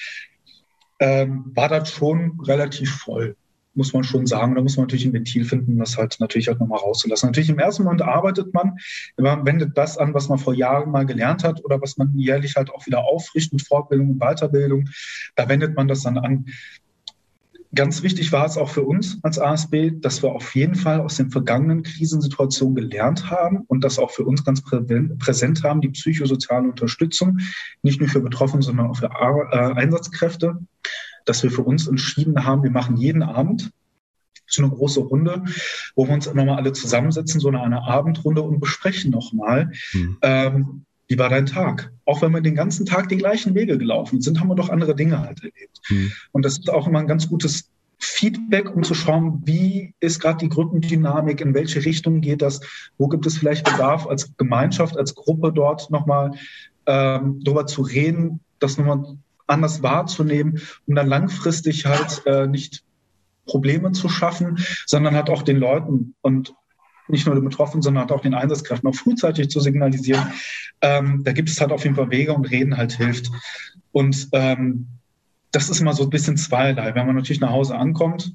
ähm, 0.99 1.51
war 1.55 1.69
das 1.69 1.91
schon 1.93 2.39
relativ 2.47 2.95
voll 2.95 3.37
muss 3.75 3.93
man 3.93 4.05
schon 4.05 4.27
sagen. 4.27 4.55
Da 4.55 4.63
muss 4.63 4.77
man 4.77 4.85
natürlich 4.85 5.07
ein 5.07 5.13
Ventil 5.13 5.45
finden, 5.45 5.79
das 5.79 5.97
halt 5.97 6.17
natürlich 6.21 6.49
halt 6.49 6.61
nochmal 6.61 6.81
rauszulassen. 6.81 7.29
Natürlich 7.29 7.51
im 7.51 7.59
ersten 7.59 7.85
Moment 7.85 8.03
arbeitet 8.03 8.53
man, 8.53 8.77
man 9.17 9.47
wendet 9.47 9.77
das 9.77 9.97
an, 9.99 10.15
was 10.15 10.29
man 10.29 10.39
vor 10.39 10.55
Jahren 10.55 10.91
mal 10.91 11.07
gelernt 11.07 11.45
hat 11.45 11.65
oder 11.65 11.81
was 11.81 11.97
man 11.97 12.13
jährlich 12.17 12.57
halt 12.57 12.71
auch 12.71 12.87
wieder 12.87 13.05
auffrischt 13.05 13.53
mit 13.53 13.67
Fortbildung 13.67 14.11
und 14.11 14.19
Weiterbildung. 14.19 14.89
Da 15.37 15.49
wendet 15.49 15.77
man 15.77 15.89
das 15.89 16.03
dann 16.03 16.19
an. 16.19 16.47
Ganz 17.73 18.03
wichtig 18.03 18.33
war 18.33 18.47
es 18.47 18.57
auch 18.57 18.69
für 18.69 18.83
uns 18.83 19.19
als 19.23 19.39
ASB, 19.39 19.93
dass 20.01 20.23
wir 20.23 20.33
auf 20.33 20.57
jeden 20.57 20.75
Fall 20.75 21.01
aus 21.01 21.17
den 21.17 21.31
vergangenen 21.31 21.85
Krisensituationen 21.85 22.75
gelernt 22.75 23.31
haben 23.31 23.59
und 23.69 23.85
das 23.85 23.99
auch 23.99 24.11
für 24.11 24.25
uns 24.25 24.45
ganz 24.45 24.63
präsent 24.63 25.63
haben, 25.63 25.81
die 25.81 25.91
psychosoziale 25.91 26.69
Unterstützung, 26.69 27.39
nicht 27.83 28.01
nur 28.01 28.09
für 28.09 28.21
Betroffene, 28.21 28.63
sondern 28.63 28.91
auch 28.91 28.97
für 28.97 29.07
äh, 29.07 29.73
Einsatzkräfte, 29.75 30.59
dass 31.27 31.45
wir 31.45 31.51
für 31.53 31.63
uns 31.63 31.87
entschieden 31.87 32.45
haben, 32.45 32.65
wir 32.65 32.73
machen 32.73 32.97
jeden 32.97 33.23
Abend 33.23 33.71
so 34.49 34.63
eine 34.63 34.73
große 34.73 35.01
Runde, 35.01 35.45
wo 35.95 36.09
wir 36.09 36.15
uns 36.15 36.27
nochmal 36.27 36.57
alle 36.57 36.73
zusammensetzen, 36.73 37.41
so 37.41 37.49
eine, 37.49 37.63
eine 37.63 37.83
Abendrunde 37.85 38.43
und 38.43 38.59
besprechen 38.59 39.13
nochmal, 39.13 39.71
mhm. 39.93 40.19
ähm, 40.23 40.87
wie 41.11 41.19
war 41.19 41.29
dein 41.29 41.47
Tag? 41.47 41.91
Auch 42.05 42.23
wenn 42.23 42.31
wir 42.31 42.41
den 42.41 42.55
ganzen 42.55 42.87
Tag 42.87 43.09
die 43.09 43.17
gleichen 43.17 43.57
Wege 43.57 43.77
gelaufen 43.77 44.21
sind, 44.21 44.39
haben 44.39 44.47
wir 44.47 44.55
doch 44.55 44.69
andere 44.69 44.95
Dinge 44.95 45.19
halt 45.19 45.41
erlebt. 45.41 45.81
Mhm. 45.89 46.13
Und 46.31 46.45
das 46.45 46.59
ist 46.59 46.71
auch 46.71 46.87
immer 46.87 47.01
ein 47.01 47.09
ganz 47.09 47.29
gutes 47.29 47.69
Feedback, 47.99 48.75
um 48.75 48.85
zu 48.85 48.95
schauen, 48.95 49.43
wie 49.45 49.93
ist 49.99 50.21
gerade 50.21 50.39
die 50.39 50.49
Gruppendynamik, 50.49 51.41
in 51.41 51.53
welche 51.53 51.85
Richtung 51.85 52.21
geht 52.21 52.43
das, 52.43 52.61
wo 52.97 53.09
gibt 53.09 53.27
es 53.27 53.37
vielleicht 53.37 53.65
Bedarf 53.65 54.07
als 54.07 54.37
Gemeinschaft, 54.37 54.97
als 54.97 55.17
Gruppe 55.17 55.53
dort 55.53 55.91
nochmal 55.91 56.31
ähm, 56.87 57.41
darüber 57.43 57.67
zu 57.67 57.83
reden, 57.83 58.39
das 58.61 58.79
nochmal 58.79 59.17
anders 59.49 59.83
wahrzunehmen, 59.83 60.61
um 60.87 60.95
dann 60.95 61.09
langfristig 61.09 61.87
halt 61.87 62.23
äh, 62.25 62.47
nicht 62.47 62.85
Probleme 63.47 63.91
zu 63.91 64.09
schaffen, 64.09 64.65
sondern 64.87 65.17
halt 65.17 65.29
auch 65.29 65.43
den 65.43 65.57
Leuten 65.57 66.15
und 66.21 66.55
nicht 67.11 67.27
nur 67.27 67.35
den 67.35 67.45
Betroffenen, 67.45 67.83
sondern 67.83 68.11
auch 68.11 68.21
den 68.21 68.35
Einsatzkräften 68.35 68.89
auch 68.89 68.95
frühzeitig 68.95 69.51
zu 69.51 69.61
signalisieren. 69.61 70.27
Ähm, 70.81 71.23
da 71.25 71.33
gibt 71.33 71.49
es 71.49 71.61
halt 71.61 71.73
auf 71.73 71.85
jeden 71.85 71.97
Fall 71.97 72.11
Wege 72.11 72.33
und 72.33 72.51
Reden 72.51 72.77
halt 72.77 72.93
hilft. 72.93 73.31
Und 73.93 74.29
ähm, 74.33 74.87
das 75.53 75.69
ist 75.69 75.81
immer 75.81 75.93
so 75.93 76.05
ein 76.05 76.11
bisschen 76.11 76.37
zweierlei. 76.37 76.95
Wenn 76.95 77.07
man 77.07 77.17
natürlich 77.17 77.41
nach 77.41 77.51
Hause 77.51 77.77
ankommt 77.77 78.35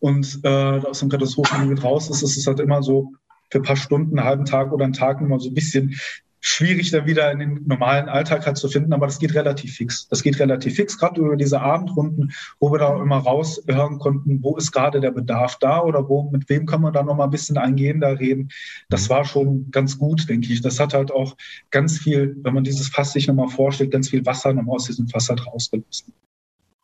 und 0.00 0.40
äh, 0.44 0.48
aus 0.48 1.00
dem 1.00 1.08
Katastrophengebiet 1.08 1.82
raus 1.82 2.08
ist, 2.10 2.22
ist 2.22 2.36
es 2.36 2.46
halt 2.46 2.60
immer 2.60 2.82
so 2.82 3.12
für 3.50 3.58
ein 3.58 3.64
paar 3.64 3.76
Stunden, 3.76 4.18
einen 4.18 4.28
halben 4.28 4.44
Tag 4.44 4.72
oder 4.72 4.84
einen 4.84 4.92
Tag 4.92 5.20
immer 5.20 5.38
so 5.38 5.48
ein 5.48 5.54
bisschen 5.54 5.98
schwierig, 6.40 6.90
da 6.90 7.06
wieder 7.06 7.30
in 7.32 7.38
den 7.38 7.64
normalen 7.66 8.08
Alltag 8.08 8.46
halt 8.46 8.56
zu 8.56 8.68
finden, 8.68 8.92
aber 8.92 9.06
das 9.06 9.18
geht 9.18 9.34
relativ 9.34 9.74
fix. 9.74 10.08
Das 10.08 10.22
geht 10.22 10.38
relativ 10.38 10.74
fix, 10.76 10.98
gerade 10.98 11.20
über 11.20 11.36
diese 11.36 11.60
Abendrunden, 11.60 12.32
wo 12.60 12.72
wir 12.72 12.78
da 12.78 13.00
immer 13.00 13.18
raushören 13.18 13.98
konnten, 13.98 14.42
wo 14.42 14.56
ist 14.56 14.72
gerade 14.72 15.00
der 15.00 15.10
Bedarf 15.10 15.58
da 15.58 15.82
oder 15.82 16.08
wo, 16.08 16.30
mit 16.30 16.48
wem 16.48 16.66
kann 16.66 16.80
man 16.80 16.92
da 16.92 17.02
noch 17.02 17.16
mal 17.16 17.24
ein 17.24 17.30
bisschen 17.30 17.58
eingehender 17.58 18.18
reden. 18.18 18.50
Das 18.88 19.08
war 19.10 19.24
schon 19.24 19.70
ganz 19.70 19.98
gut, 19.98 20.28
denke 20.28 20.52
ich. 20.52 20.60
Das 20.60 20.78
hat 20.80 20.94
halt 20.94 21.10
auch 21.10 21.36
ganz 21.70 21.98
viel, 21.98 22.36
wenn 22.42 22.54
man 22.54 22.64
dieses 22.64 22.88
Fass 22.88 23.12
sich 23.12 23.26
nochmal 23.26 23.48
vorstellt, 23.48 23.90
ganz 23.90 24.10
viel 24.10 24.24
Wasser 24.26 24.52
nochmal 24.52 24.76
aus 24.76 24.86
diesem 24.86 25.08
Fass 25.08 25.28
halt 25.28 25.46
rausgelassen 25.46 26.12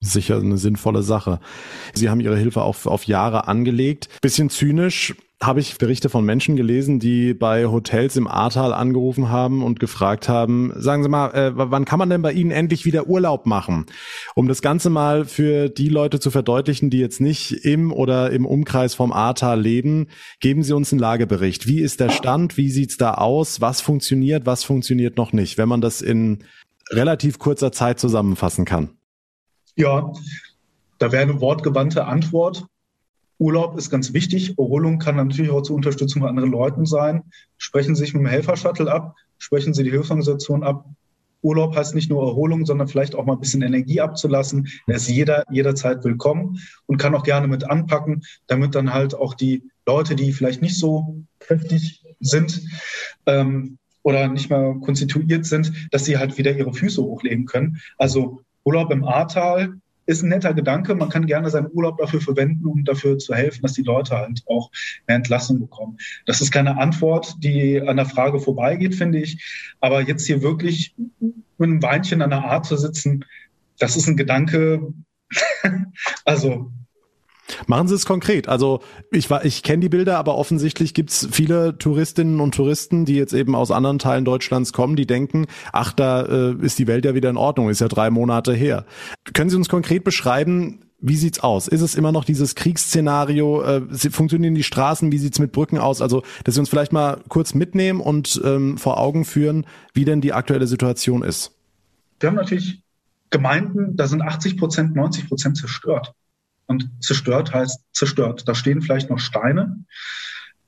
sicher 0.04 0.38
eine 0.38 0.59
sinnvolle 0.59 1.02
Sache. 1.02 1.40
Sie 1.94 2.11
haben 2.11 2.21
Ihre 2.21 2.37
Hilfe 2.37 2.62
auf, 2.62 2.87
auf 2.87 3.04
Jahre 3.04 3.49
angelegt. 3.49 4.09
Bisschen 4.21 4.50
zynisch 4.50 5.14
habe 5.42 5.61
ich 5.61 5.76
Berichte 5.76 6.08
von 6.08 6.25
Menschen 6.25 6.54
gelesen, 6.56 7.00
die 7.00 7.34
bei 7.34 7.66
Hotels 7.66 8.16
im 8.16 8.28
Ahrtal 8.28 8.72
angerufen 8.72 9.28
haben 9.28 9.62
und 9.62 9.80
gefragt 9.80 10.28
haben, 10.28 10.72
sagen 10.76 11.02
Sie 11.02 11.08
mal, 11.08 11.30
äh, 11.34 11.52
wann 11.54 11.84
kann 11.84 11.99
man 11.99 12.11
denn 12.11 12.22
bei 12.22 12.32
Ihnen 12.32 12.52
endlich 12.52 12.84
wieder 12.84 13.08
Urlaub 13.08 13.44
machen? 13.44 13.87
Um 14.34 14.46
das 14.46 14.62
Ganze 14.62 14.88
mal 14.88 15.25
für 15.25 15.68
die 15.68 15.88
Leute 15.88 16.20
zu 16.20 16.30
verdeutlichen, 16.30 16.90
die 16.90 16.99
jetzt 16.99 17.20
nicht 17.20 17.64
im 17.64 17.92
oder 17.92 18.30
im 18.30 18.46
Umkreis 18.46 18.94
vom 18.94 19.12
Ahrtal 19.12 19.61
leben, 19.61 20.06
geben 20.40 20.62
Sie 20.62 20.75
uns 20.75 20.92
einen 20.92 21.00
Lagebericht. 21.00 21.66
Wie 21.66 21.80
ist 21.80 21.99
der 21.99 22.11
Stand? 22.11 22.56
Wie 22.56 22.70
sieht's 22.70 22.96
da 22.96 23.14
aus? 23.14 23.61
Was 23.61 23.80
funktioniert? 23.80 24.46
Was 24.46 24.62
funktioniert 24.62 25.16
noch 25.16 25.32
nicht? 25.32 25.58
Wenn 25.58 25.68
man 25.68 25.80
das 25.80 26.02
in 26.02 26.44
relativ 26.90 27.38
kurzer 27.38 27.72
Zeit 27.72 27.99
zusammenfassen 27.99 28.64
kann. 28.64 28.90
Ja, 29.76 30.12
da 30.99 31.11
wäre 31.11 31.22
eine 31.22 31.40
wortgewandte 31.40 32.04
Antwort. 32.04 32.66
Urlaub 33.42 33.76
ist 33.76 33.90
ganz 33.90 34.12
wichtig. 34.12 34.56
Erholung 34.56 35.00
kann 35.00 35.16
natürlich 35.16 35.50
auch 35.50 35.62
zur 35.62 35.75
Unterstützung 35.75 36.22
von 36.22 36.28
anderen 36.28 36.52
Leuten 36.52 36.87
sein. 36.87 37.25
Sprechen 37.58 37.96
Sie 37.96 38.04
sich 38.04 38.14
mit 38.14 38.22
dem 38.22 38.28
Helfershuttle 38.28 38.90
ab, 38.90 39.16
sprechen 39.38 39.75
Sie 39.75 39.82
die 39.82 39.90
Hilfsorganisation 39.90 40.62
ab. 40.62 40.87
Urlaub 41.42 41.75
heißt 41.75 41.96
nicht 41.96 42.08
nur 42.08 42.25
Erholung, 42.25 42.64
sondern 42.66 42.87
vielleicht 42.87 43.16
auch 43.16 43.25
mal 43.25 43.32
ein 43.32 43.40
bisschen 43.40 43.62
Energie 43.62 44.00
abzulassen. 44.00 44.68
Er 44.87 44.94
ist 44.94 45.08
jeder, 45.08 45.42
jederzeit 45.50 46.04
willkommen 46.04 46.61
und 46.87 46.99
kann 46.99 47.16
auch 47.16 47.25
gerne 47.25 47.49
mit 47.49 47.68
anpacken, 47.68 48.22
damit 48.46 48.76
dann 48.76 48.94
halt 48.94 49.16
auch 49.16 49.34
die 49.34 49.64
Leute, 49.87 50.14
die 50.14 50.32
vielleicht 50.32 50.62
nicht 50.62 50.78
so 50.78 51.25
kräftig 51.40 52.04
sind 52.20 52.62
ähm, 53.26 53.76
oder 54.04 54.28
nicht 54.28 54.50
mehr 54.50 54.76
konstituiert 54.84 55.46
sind, 55.46 55.72
dass 55.90 56.04
sie 56.04 56.16
halt 56.16 56.38
wieder 56.38 56.56
ihre 56.56 56.72
Füße 56.72 57.02
hochlegen 57.02 57.46
können. 57.46 57.80
Also 57.99 58.42
Urlaub 58.62 58.92
im 58.92 59.02
Ahrtal 59.02 59.80
ist 60.06 60.23
ein 60.23 60.28
netter 60.28 60.54
Gedanke. 60.54 60.94
Man 60.94 61.09
kann 61.09 61.26
gerne 61.26 61.50
seinen 61.50 61.71
Urlaub 61.73 61.99
dafür 61.99 62.21
verwenden, 62.21 62.66
um 62.66 62.85
dafür 62.85 63.18
zu 63.18 63.35
helfen, 63.35 63.62
dass 63.62 63.75
die 63.75 63.82
Leute 63.82 64.16
halt 64.16 64.42
auch 64.47 64.71
mehr 65.06 65.16
Entlassung 65.16 65.61
bekommen. 65.61 65.99
Das 66.26 66.40
ist 66.40 66.50
keine 66.50 66.78
Antwort, 66.78 67.35
die 67.38 67.80
an 67.80 67.97
der 67.97 68.06
Frage 68.06 68.40
vorbeigeht, 68.40 68.94
finde 68.94 69.21
ich. 69.21 69.75
Aber 69.80 70.02
jetzt 70.02 70.26
hier 70.26 70.42
wirklich 70.42 70.94
mit 71.18 71.68
einem 71.68 71.82
Weinchen 71.82 72.23
an 72.23 72.30
der 72.30 72.44
Art 72.44 72.66
zu 72.66 72.76
sitzen, 72.76 73.25
das 73.78 73.97
ist 73.97 74.09
ein 74.09 74.16
Gedanke. 74.16 74.92
also 76.25 76.73
Machen 77.66 77.88
Sie 77.88 77.94
es 77.94 78.06
konkret. 78.06 78.49
Also 78.49 78.80
ich 79.11 79.30
war, 79.30 79.44
ich 79.44 79.62
kenne 79.62 79.80
die 79.80 79.88
Bilder, 79.88 80.18
aber 80.18 80.37
offensichtlich 80.37 80.94
gibt's 80.94 81.28
viele 81.30 81.78
Touristinnen 81.78 82.40
und 82.40 82.54
Touristen, 82.54 83.04
die 83.04 83.14
jetzt 83.14 83.32
eben 83.32 83.54
aus 83.54 83.71
anderen 83.71 83.99
Teilen 83.99 84.25
Deutschlands 84.25 84.73
kommen, 84.73 84.97
die 84.97 85.06
denken, 85.06 85.47
ach, 85.73 85.92
da 85.92 86.23
äh, 86.23 86.54
ist 86.61 86.78
die 86.78 86.87
Welt 86.87 87.04
ja 87.04 87.14
wieder 87.14 87.30
in 87.30 87.37
Ordnung, 87.37 87.68
ist 87.68 87.80
ja 87.80 87.88
drei 87.88 88.11
Monate 88.11 88.52
her. 88.52 88.85
Können 89.35 89.50
Sie 89.50 89.56
uns 89.56 89.68
konkret 89.68 90.04
beschreiben, 90.04 90.80
wie 91.02 91.16
sieht's 91.16 91.40
aus? 91.40 91.66
Ist 91.66 91.80
es 91.80 91.97
immer 91.97 92.12
noch 92.12 92.25
dieses 92.25 92.54
Kriegsszenario? 92.54 93.62
Äh, 93.62 94.11
funktionieren 94.11 94.54
die 94.54 94.62
Straßen? 94.62 95.11
Wie 95.11 95.18
sieht's 95.18 95.40
mit 95.40 95.50
Brücken 95.50 95.78
aus? 95.78 96.00
Also, 96.00 96.23
dass 96.44 96.54
Sie 96.54 96.61
uns 96.61 96.68
vielleicht 96.68 96.92
mal 96.92 97.18
kurz 97.28 97.54
mitnehmen 97.54 98.00
und 98.00 98.40
ähm, 98.44 98.78
vor 98.78 98.99
Augen 98.99 99.25
führen, 99.25 99.66
wie 99.94 100.04
denn 100.04 100.21
die 100.21 100.32
aktuelle 100.32 100.68
Situation 100.68 101.23
ist. 101.23 101.52
Wir 102.21 102.28
haben 102.28 102.37
natürlich 102.37 102.82
Gemeinden, 103.30 103.97
da 103.97 104.06
sind 104.06 104.23
80 104.23 104.56
Prozent, 104.56 104.94
90 104.94 105.28
Prozent 105.28 105.56
zerstört. 105.56 106.14
Und 106.66 106.90
zerstört 107.00 107.52
heißt 107.52 107.85
zerstört. 107.92 108.45
Da 108.47 108.54
stehen 108.54 108.83
vielleicht 108.83 109.11
noch 109.11 109.19
Steine. 109.19 109.85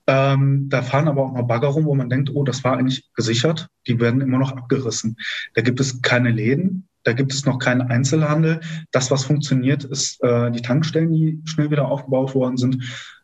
Ähm, 0.07 0.69
da 0.69 0.83
fahren 0.83 1.09
aber 1.09 1.23
auch 1.25 1.33
noch 1.33 1.47
Bagger 1.47 1.69
rum, 1.69 1.87
wo 1.87 1.95
man 1.95 2.11
denkt, 2.11 2.31
oh, 2.35 2.45
das 2.45 2.63
war 2.63 2.77
eigentlich 2.77 3.09
gesichert. 3.15 3.69
Die 3.87 3.99
werden 4.01 4.21
immer 4.21 4.39
noch 4.39 4.53
abgerissen. 4.53 5.17
Da 5.55 5.63
gibt 5.63 5.81
es 5.81 6.03
keine 6.03 6.31
Läden, 6.31 6.89
da 7.05 7.13
gibt 7.13 7.33
es 7.33 7.47
noch 7.47 7.59
keinen 7.59 7.83
Einzelhandel. 7.83 8.61
Das, 8.91 9.11
was 9.11 9.25
funktioniert, 9.25 9.85
ist 9.85 10.23
äh, 10.23 10.51
die 10.51 10.63
Tankstellen, 10.63 11.13
die 11.13 11.41
schnell 11.45 11.71
wieder 11.71 11.87
aufgebaut 11.87 12.35
worden 12.35 12.57
sind. 12.57 12.83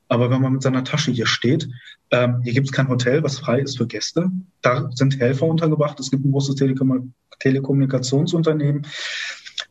Aber 0.08 0.30
wenn 0.30 0.42
man 0.42 0.54
mit 0.54 0.62
seiner 0.62 0.84
Tasche 0.84 1.12
hier 1.12 1.26
steht, 1.26 1.68
ähm, 2.10 2.40
hier 2.42 2.52
gibt 2.52 2.66
es 2.66 2.72
kein 2.72 2.88
Hotel, 2.88 3.22
was 3.22 3.38
frei 3.38 3.60
ist 3.60 3.78
für 3.78 3.86
Gäste. 3.86 4.30
Da 4.60 4.90
sind 4.92 5.20
Helfer 5.20 5.46
untergebracht. 5.46 6.00
Es 6.00 6.10
gibt 6.10 6.24
ein 6.24 6.32
großes 6.32 6.56
Telekom 6.56 7.14
Telekommunikationsunternehmen, 7.38 8.86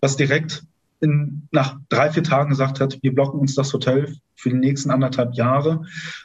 was 0.02 0.16
direkt 0.16 0.64
in, 1.02 1.48
nach 1.52 1.78
drei, 1.90 2.12
vier 2.12 2.24
Tagen 2.24 2.50
gesagt 2.50 2.80
hat, 2.80 2.98
wir 3.02 3.14
blocken 3.14 3.40
uns 3.40 3.56
das 3.56 3.74
Hotel 3.74 4.16
für 4.36 4.50
die 4.50 4.56
nächsten 4.56 4.92
anderthalb 4.92 5.34
Jahre. 5.34 5.84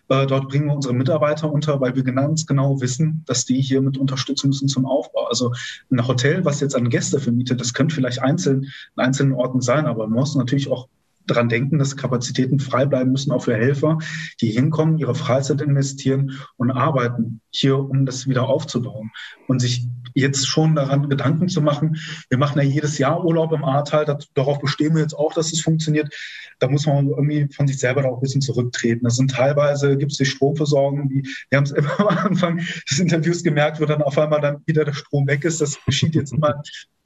Äh, 0.08 0.26
dort 0.26 0.48
bringen 0.48 0.66
wir 0.66 0.74
unsere 0.74 0.94
Mitarbeiter 0.94 1.52
unter, 1.52 1.80
weil 1.80 1.94
wir 1.94 2.04
ganz 2.04 2.46
genau 2.46 2.80
wissen, 2.80 3.24
dass 3.26 3.44
die 3.44 3.60
hier 3.60 3.82
mit 3.82 3.98
unterstützen 3.98 4.48
müssen 4.48 4.68
zum 4.68 4.86
Aufbau. 4.86 5.26
Also 5.26 5.52
ein 5.90 6.06
Hotel, 6.06 6.44
was 6.44 6.60
jetzt 6.60 6.76
an 6.76 6.88
Gäste 6.88 7.20
vermietet, 7.20 7.60
das 7.60 7.74
könnte 7.74 7.94
vielleicht 7.94 8.22
einzeln 8.22 8.64
in 8.96 9.02
einzelnen 9.02 9.32
Orten 9.32 9.60
sein, 9.60 9.86
aber 9.86 10.06
man 10.06 10.20
muss 10.20 10.34
natürlich 10.34 10.70
auch 10.70 10.88
daran 11.26 11.48
denken, 11.48 11.78
dass 11.78 11.96
Kapazitäten 11.96 12.60
frei 12.60 12.86
bleiben 12.86 13.12
müssen, 13.12 13.32
auch 13.32 13.44
für 13.44 13.54
Helfer, 13.54 13.98
die 14.40 14.50
hinkommen, 14.50 14.98
ihre 14.98 15.14
Freizeit 15.14 15.60
investieren 15.60 16.32
und 16.56 16.70
arbeiten 16.70 17.40
hier, 17.50 17.78
um 17.78 18.06
das 18.06 18.28
wieder 18.28 18.48
aufzubauen 18.48 19.10
und 19.48 19.60
sich 19.60 19.86
jetzt 20.14 20.46
schon 20.46 20.76
daran 20.76 21.08
Gedanken 21.08 21.48
zu 21.48 21.60
machen. 21.60 21.96
Wir 22.28 22.38
machen 22.38 22.58
ja 22.58 22.64
jedes 22.64 22.98
Jahr 22.98 23.24
Urlaub 23.24 23.52
im 23.52 23.64
Ahrtal, 23.64 24.18
darauf 24.34 24.60
bestehen 24.60 24.94
wir 24.94 25.02
jetzt 25.02 25.14
auch, 25.14 25.34
dass 25.34 25.52
es 25.52 25.60
funktioniert. 25.60 26.14
Da 26.60 26.68
muss 26.68 26.86
man 26.86 27.08
irgendwie 27.08 27.48
von 27.52 27.66
sich 27.66 27.78
selber 27.78 28.04
auch 28.04 28.18
ein 28.18 28.20
bisschen 28.20 28.40
zurücktreten. 28.40 29.04
Das 29.04 29.16
sind 29.16 29.32
teilweise, 29.32 29.96
gibt 29.96 30.12
es 30.12 30.18
die 30.18 30.24
Stromversorgung, 30.24 31.10
wie 31.10 31.28
wir 31.50 31.56
haben 31.56 31.64
es 31.64 31.70
immer 31.72 32.00
am 32.00 32.18
Anfang 32.18 32.58
des 32.58 32.98
Interviews 32.98 33.42
gemerkt, 33.42 33.80
wo 33.80 33.86
dann 33.86 34.02
auf 34.02 34.16
einmal 34.16 34.40
dann 34.40 34.62
wieder 34.66 34.84
der 34.84 34.94
Strom 34.94 35.26
weg 35.26 35.44
ist. 35.44 35.60
Das 35.60 35.78
geschieht 35.84 36.14
jetzt 36.14 36.32
immer 36.32 36.62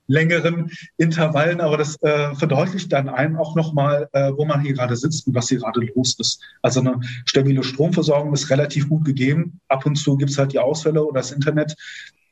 längeren 0.09 0.73
Intervallen, 0.97 1.61
aber 1.61 1.77
das 1.77 2.01
äh, 2.03 2.35
verdeutlicht 2.35 2.93
dann 2.93 3.09
einem 3.09 3.37
auch 3.37 3.55
nochmal, 3.55 4.09
äh, 4.13 4.33
wo 4.35 4.45
man 4.45 4.63
hier 4.63 4.73
gerade 4.73 4.97
sitzt 4.97 5.27
und 5.27 5.35
was 5.35 5.49
hier 5.49 5.59
gerade 5.59 5.81
los 5.95 6.17
ist. 6.19 6.43
Also 6.63 6.81
eine 6.81 6.99
stabile 7.25 7.63
Stromversorgung 7.63 8.33
ist 8.33 8.51
relativ 8.51 8.89
gut 8.89 9.05
gegeben. 9.05 9.61
Ab 9.69 9.87
und 9.87 9.97
zu 9.97 10.17
gibt 10.17 10.31
es 10.31 10.39
halt 10.39 10.53
die 10.53 10.59
Ausfälle 10.59 11.05
oder 11.05 11.21
das 11.21 11.31
Internet 11.31 11.77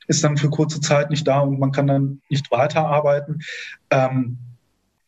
ist 0.08 0.24
dann 0.24 0.36
für 0.36 0.50
kurze 0.50 0.80
Zeit 0.80 1.10
nicht 1.10 1.26
da 1.26 1.40
und 1.40 1.58
man 1.58 1.72
kann 1.72 1.86
dann 1.86 2.20
nicht 2.28 2.50
weiterarbeiten. 2.50 3.42
Ähm, 3.90 4.38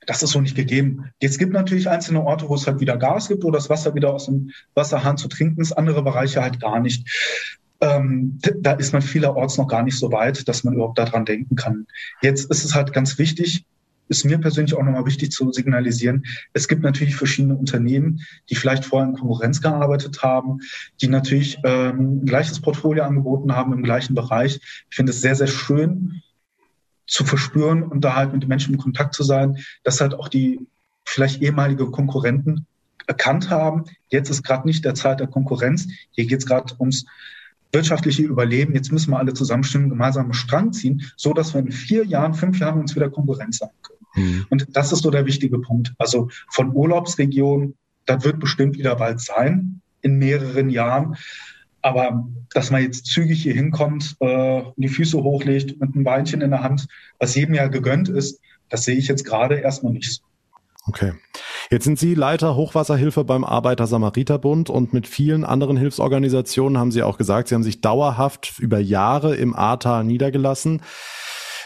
das 0.06 0.22
ist 0.22 0.30
so 0.30 0.40
nicht 0.40 0.56
gegeben. 0.56 1.10
Jetzt 1.20 1.38
gibt 1.38 1.52
natürlich 1.52 1.88
einzelne 1.88 2.24
Orte, 2.24 2.48
wo 2.48 2.54
es 2.54 2.66
halt 2.66 2.80
wieder 2.80 2.96
Gas 2.96 3.28
gibt, 3.28 3.44
wo 3.44 3.50
das 3.50 3.68
Wasser 3.68 3.94
wieder 3.94 4.12
aus 4.14 4.26
dem 4.26 4.50
Wasserhahn 4.74 5.18
zu 5.18 5.28
trinken 5.28 5.60
ist, 5.60 5.72
andere 5.72 6.02
Bereiche 6.02 6.42
halt 6.42 6.60
gar 6.60 6.80
nicht 6.80 7.06
ähm, 7.80 8.38
da 8.60 8.72
ist 8.72 8.92
man 8.92 9.02
vielerorts 9.02 9.56
noch 9.56 9.68
gar 9.68 9.82
nicht 9.82 9.98
so 9.98 10.10
weit, 10.10 10.48
dass 10.48 10.64
man 10.64 10.74
überhaupt 10.74 10.98
daran 10.98 11.24
denken 11.24 11.56
kann. 11.56 11.86
Jetzt 12.22 12.50
ist 12.50 12.64
es 12.64 12.74
halt 12.74 12.92
ganz 12.92 13.18
wichtig, 13.18 13.64
ist 14.08 14.24
mir 14.24 14.38
persönlich 14.38 14.74
auch 14.74 14.82
nochmal 14.82 15.06
wichtig 15.06 15.30
zu 15.30 15.52
signalisieren. 15.52 16.24
Es 16.54 16.66
gibt 16.66 16.82
natürlich 16.82 17.14
verschiedene 17.14 17.54
Unternehmen, 17.54 18.20
die 18.48 18.54
vielleicht 18.54 18.84
vorher 18.84 19.08
in 19.08 19.14
Konkurrenz 19.14 19.60
gearbeitet 19.60 20.22
haben, 20.22 20.60
die 21.00 21.08
natürlich 21.08 21.58
ähm, 21.64 22.22
ein 22.22 22.26
gleiches 22.26 22.60
Portfolio 22.60 23.04
angeboten 23.04 23.54
haben 23.54 23.72
im 23.72 23.82
gleichen 23.82 24.14
Bereich. 24.14 24.60
Ich 24.90 24.96
finde 24.96 25.10
es 25.10 25.20
sehr, 25.20 25.34
sehr 25.34 25.46
schön 25.46 26.22
zu 27.06 27.24
verspüren 27.24 27.82
und 27.82 28.02
da 28.02 28.14
halt 28.14 28.32
mit 28.32 28.42
den 28.42 28.48
Menschen 28.48 28.74
in 28.74 28.80
Kontakt 28.80 29.14
zu 29.14 29.22
sein, 29.22 29.58
dass 29.82 30.00
halt 30.00 30.14
auch 30.14 30.28
die 30.28 30.60
vielleicht 31.04 31.40
ehemalige 31.42 31.90
Konkurrenten 31.90 32.66
erkannt 33.06 33.48
haben, 33.48 33.84
jetzt 34.10 34.28
ist 34.28 34.42
gerade 34.42 34.66
nicht 34.66 34.84
der 34.84 34.94
Zeit 34.94 35.20
der 35.20 35.26
Konkurrenz, 35.26 35.88
hier 36.10 36.26
geht 36.26 36.40
es 36.40 36.46
gerade 36.46 36.74
ums 36.78 37.06
wirtschaftliche 37.72 38.22
Überleben. 38.22 38.74
Jetzt 38.74 38.92
müssen 38.92 39.10
wir 39.10 39.18
alle 39.18 39.34
zusammenstimmen, 39.34 39.90
gemeinsam 39.90 40.24
einen 40.24 40.34
Strang 40.34 40.72
ziehen, 40.72 41.02
so 41.16 41.32
dass 41.32 41.54
wir 41.54 41.60
in 41.60 41.72
vier 41.72 42.04
Jahren, 42.04 42.34
fünf 42.34 42.58
Jahren 42.58 42.80
uns 42.80 42.94
wieder 42.94 43.10
Konkurrenz 43.10 43.58
sein 43.58 43.70
können. 43.82 43.98
Mhm. 44.26 44.46
Und 44.50 44.66
das 44.76 44.92
ist 44.92 45.02
so 45.02 45.10
der 45.10 45.26
wichtige 45.26 45.58
Punkt. 45.58 45.92
Also 45.98 46.28
von 46.50 46.72
Urlaubsregionen, 46.72 47.74
das 48.06 48.24
wird 48.24 48.40
bestimmt 48.40 48.78
wieder 48.78 48.96
bald 48.96 49.20
sein, 49.20 49.80
in 50.00 50.18
mehreren 50.18 50.70
Jahren. 50.70 51.16
Aber 51.82 52.26
dass 52.50 52.70
man 52.70 52.82
jetzt 52.82 53.06
zügig 53.06 53.42
hier 53.42 53.54
hinkommt, 53.54 54.16
äh, 54.20 54.62
die 54.76 54.88
Füße 54.88 55.22
hochlegt 55.22 55.80
mit 55.80 55.94
einem 55.94 56.04
Beinchen 56.04 56.40
in 56.40 56.50
der 56.50 56.62
Hand, 56.62 56.86
was 57.18 57.34
jedem 57.34 57.54
ja 57.54 57.68
gegönnt 57.68 58.08
ist, 58.08 58.40
das 58.68 58.84
sehe 58.84 58.96
ich 58.96 59.08
jetzt 59.08 59.24
gerade 59.24 59.56
erstmal 59.56 59.92
nicht 59.92 60.12
so. 60.12 60.22
Okay. 60.88 61.12
Jetzt 61.70 61.84
sind 61.84 61.98
Sie 61.98 62.14
Leiter 62.14 62.56
Hochwasserhilfe 62.56 63.22
beim 63.24 63.44
Arbeiter-Samariter-Bund 63.44 64.70
und 64.70 64.94
mit 64.94 65.06
vielen 65.06 65.44
anderen 65.44 65.76
Hilfsorganisationen 65.76 66.78
haben 66.78 66.90
Sie 66.90 67.02
auch 67.02 67.18
gesagt, 67.18 67.48
Sie 67.48 67.54
haben 67.54 67.62
sich 67.62 67.82
dauerhaft 67.82 68.58
über 68.58 68.78
Jahre 68.78 69.36
im 69.36 69.54
Ahrtal 69.54 70.04
niedergelassen. 70.04 70.80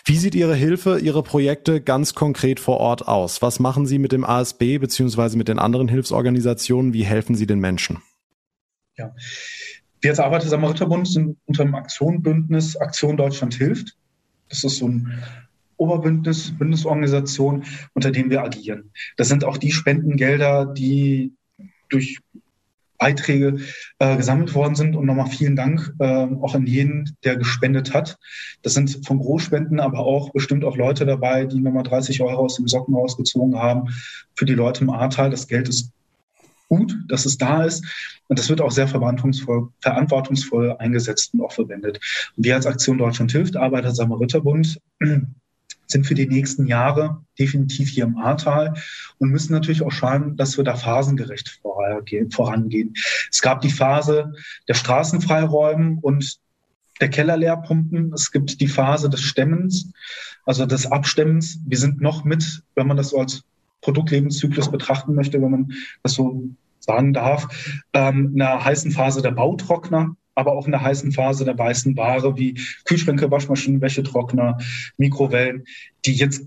Wie 0.04 0.16
sieht 0.16 0.34
Ihre 0.34 0.56
Hilfe, 0.56 0.98
Ihre 0.98 1.22
Projekte 1.22 1.80
ganz 1.80 2.14
konkret 2.14 2.58
vor 2.58 2.78
Ort 2.78 3.06
aus? 3.06 3.40
Was 3.42 3.60
machen 3.60 3.86
Sie 3.86 4.00
mit 4.00 4.10
dem 4.10 4.24
ASB 4.24 4.78
beziehungsweise 4.78 5.38
mit 5.38 5.46
den 5.46 5.60
anderen 5.60 5.86
Hilfsorganisationen? 5.86 6.92
Wie 6.92 7.04
helfen 7.04 7.36
Sie 7.36 7.46
den 7.46 7.60
Menschen? 7.60 8.02
Ja. 8.96 9.14
Wir 10.00 10.10
als 10.10 10.18
Arbeiter-Samariter-Bund 10.18 11.06
sind 11.06 11.38
unter 11.44 11.64
dem 11.64 11.76
Aktionbündnis 11.76 12.76
Aktion 12.76 13.16
Deutschland 13.16 13.54
hilft. 13.54 13.96
Das 14.48 14.64
ist 14.64 14.78
so 14.78 14.88
ein 14.88 15.22
Oberbündnis, 15.82 16.56
Bündnisorganisation, 16.56 17.64
unter 17.94 18.12
denen 18.12 18.30
wir 18.30 18.42
agieren. 18.42 18.90
Das 19.16 19.28
sind 19.28 19.44
auch 19.44 19.56
die 19.56 19.72
Spendengelder, 19.72 20.66
die 20.66 21.32
durch 21.88 22.20
Beiträge 23.02 23.56
äh, 23.98 24.16
gesammelt 24.16 24.54
worden 24.54 24.76
sind. 24.76 24.94
Und 24.94 25.06
nochmal 25.06 25.26
vielen 25.26 25.56
Dank 25.56 25.92
äh, 25.98 26.28
auch 26.40 26.54
an 26.54 26.66
jeden, 26.66 27.16
der 27.24 27.36
gespendet 27.36 27.92
hat. 27.92 28.16
Das 28.62 28.74
sind 28.74 29.04
von 29.04 29.18
Großspenden, 29.18 29.80
aber 29.80 29.98
auch 29.98 30.30
bestimmt 30.30 30.64
auch 30.64 30.76
Leute 30.76 31.04
dabei, 31.04 31.46
die 31.46 31.58
nochmal 31.58 31.82
30 31.82 32.22
Euro 32.22 32.44
aus 32.44 32.56
dem 32.56 32.68
Socken 32.68 32.94
rausgezogen 32.94 33.56
haben 33.56 33.88
für 34.36 34.44
die 34.44 34.54
Leute 34.54 34.84
im 34.84 34.90
Ahrtal. 34.90 35.30
Das 35.30 35.48
Geld 35.48 35.68
ist 35.68 35.90
gut, 36.68 36.96
dass 37.08 37.26
es 37.26 37.36
da 37.36 37.64
ist. 37.64 37.84
Und 38.28 38.38
das 38.38 38.48
wird 38.48 38.60
auch 38.60 38.70
sehr 38.70 38.86
verantwortungsvoll, 38.86 39.70
verantwortungsvoll 39.80 40.76
eingesetzt 40.78 41.34
und 41.34 41.42
auch 41.42 41.52
verwendet. 41.52 41.98
Und 42.36 42.44
wir 42.44 42.54
als 42.54 42.66
Aktion 42.66 42.98
Deutschland 42.98 43.32
hilft, 43.32 43.56
Arbeiter 43.56 43.92
Samariterbund, 43.92 44.80
sind 45.92 46.06
für 46.06 46.14
die 46.14 46.26
nächsten 46.26 46.66
Jahre 46.66 47.22
definitiv 47.38 47.88
hier 47.88 48.04
im 48.04 48.18
Ahrtal 48.18 48.74
und 49.18 49.30
müssen 49.30 49.52
natürlich 49.52 49.82
auch 49.82 49.92
schauen, 49.92 50.36
dass 50.36 50.56
wir 50.56 50.64
da 50.64 50.74
phasengerecht 50.74 51.60
vorangehen. 52.30 52.94
Es 53.30 53.40
gab 53.40 53.60
die 53.60 53.70
Phase 53.70 54.32
der 54.68 54.74
Straßenfreiräumen 54.74 55.98
und 55.98 56.38
der 57.00 57.10
Kellerleerpumpen. 57.10 58.12
Es 58.12 58.30
gibt 58.30 58.60
die 58.60 58.68
Phase 58.68 59.10
des 59.10 59.20
Stemmens, 59.20 59.90
also 60.46 60.66
des 60.66 60.86
Abstemmens. 60.86 61.58
Wir 61.66 61.78
sind 61.78 62.00
noch 62.00 62.24
mit, 62.24 62.62
wenn 62.74 62.86
man 62.86 62.96
das 62.96 63.10
so 63.10 63.18
als 63.18 63.44
Produktlebenszyklus 63.80 64.70
betrachten 64.70 65.14
möchte, 65.14 65.42
wenn 65.42 65.50
man 65.50 65.72
das 66.02 66.14
so 66.14 66.48
sagen 66.78 67.12
darf, 67.12 67.48
ähm, 67.92 68.32
in 68.34 68.42
einer 68.42 68.64
heißen 68.64 68.90
Phase 68.90 69.22
der 69.22 69.32
Bautrockner 69.32 70.16
aber 70.34 70.52
auch 70.52 70.66
in 70.66 70.72
der 70.72 70.82
heißen 70.82 71.12
Phase 71.12 71.44
der 71.44 71.58
weißen 71.58 71.96
Ware 71.96 72.36
wie 72.36 72.60
Kühlschränke, 72.84 73.30
Waschmaschinen, 73.30 73.80
Wäschetrockner, 73.80 74.58
Mikrowellen, 74.96 75.64
die 76.04 76.14
jetzt 76.14 76.46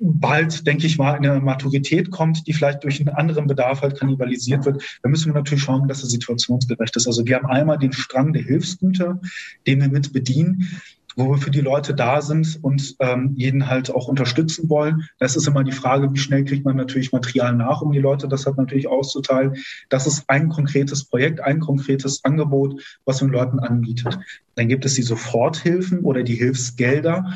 bald, 0.00 0.66
denke 0.66 0.86
ich 0.86 0.98
mal, 0.98 1.16
in 1.16 1.26
eine 1.26 1.40
Maturität 1.40 2.10
kommt, 2.10 2.46
die 2.46 2.52
vielleicht 2.52 2.82
durch 2.82 3.00
einen 3.00 3.14
anderen 3.14 3.46
Bedarf 3.46 3.82
halt 3.82 3.98
kannibalisiert 3.98 4.64
wird. 4.64 4.82
Da 5.02 5.08
müssen 5.08 5.26
wir 5.26 5.34
natürlich 5.34 5.62
schauen, 5.62 5.86
dass 5.86 6.02
es 6.02 6.10
situationsgerecht 6.10 6.96
ist. 6.96 7.06
Also 7.06 7.24
wir 7.24 7.36
haben 7.36 7.46
einmal 7.46 7.78
den 7.78 7.92
Strang 7.92 8.32
der 8.32 8.42
Hilfsgüter, 8.42 9.20
den 9.66 9.80
wir 9.80 9.88
mit 9.88 10.12
bedienen 10.12 10.68
wo 11.16 11.30
wir 11.30 11.38
für 11.38 11.50
die 11.50 11.60
Leute 11.60 11.94
da 11.94 12.20
sind 12.20 12.58
und 12.62 12.96
ähm, 13.00 13.32
jeden 13.36 13.68
halt 13.68 13.90
auch 13.90 14.08
unterstützen 14.08 14.68
wollen. 14.68 15.08
Das 15.18 15.36
ist 15.36 15.46
immer 15.46 15.64
die 15.64 15.72
Frage, 15.72 16.12
wie 16.12 16.18
schnell 16.18 16.44
kriegt 16.44 16.64
man 16.64 16.76
natürlich 16.76 17.12
Material 17.12 17.54
nach, 17.54 17.82
um 17.82 17.92
die 17.92 18.00
Leute 18.00 18.28
das 18.28 18.46
halt 18.46 18.56
natürlich 18.56 18.88
auszuteilen. 18.88 19.54
Das 19.88 20.06
ist 20.06 20.24
ein 20.28 20.48
konkretes 20.48 21.04
Projekt, 21.04 21.40
ein 21.40 21.60
konkretes 21.60 22.24
Angebot, 22.24 22.80
was 23.04 23.20
man 23.20 23.30
Leuten 23.30 23.58
anbietet. 23.58 24.18
Dann 24.54 24.68
gibt 24.68 24.84
es 24.84 24.94
die 24.94 25.02
Soforthilfen 25.02 26.00
oder 26.00 26.22
die 26.22 26.36
Hilfsgelder, 26.36 27.32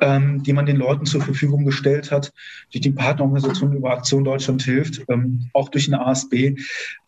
ähm, 0.00 0.42
die 0.42 0.52
man 0.52 0.66
den 0.66 0.76
Leuten 0.76 1.06
zur 1.06 1.22
Verfügung 1.22 1.64
gestellt 1.64 2.10
hat, 2.10 2.32
durch 2.72 2.82
die 2.82 2.90
Partnerorganisation 2.90 3.72
über 3.72 3.90
Aktion 3.92 4.24
Deutschland 4.24 4.62
hilft, 4.62 5.02
ähm, 5.08 5.50
auch 5.52 5.68
durch 5.68 5.86
den 5.86 5.94
ASB. 5.94 6.56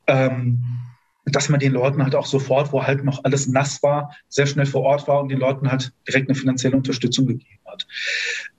Ähm, 0.07 0.63
dass 1.25 1.49
man 1.49 1.61
den 1.61 1.73
Leuten 1.73 2.03
halt 2.03 2.15
auch 2.15 2.27
sofort, 2.27 2.73
wo 2.73 2.83
halt 2.83 3.05
noch 3.05 3.23
alles 3.25 3.47
nass 3.47 3.83
war, 3.83 4.15
sehr 4.29 4.47
schnell 4.47 4.67
vor 4.67 4.83
Ort 4.83 5.07
war 5.07 5.21
und 5.21 5.29
den 5.29 5.39
Leuten 5.39 5.71
halt 5.71 5.93
direkt 6.07 6.29
eine 6.29 6.39
finanzielle 6.39 6.77
Unterstützung 6.77 7.27
gegeben 7.27 7.61
hat. 7.67 7.87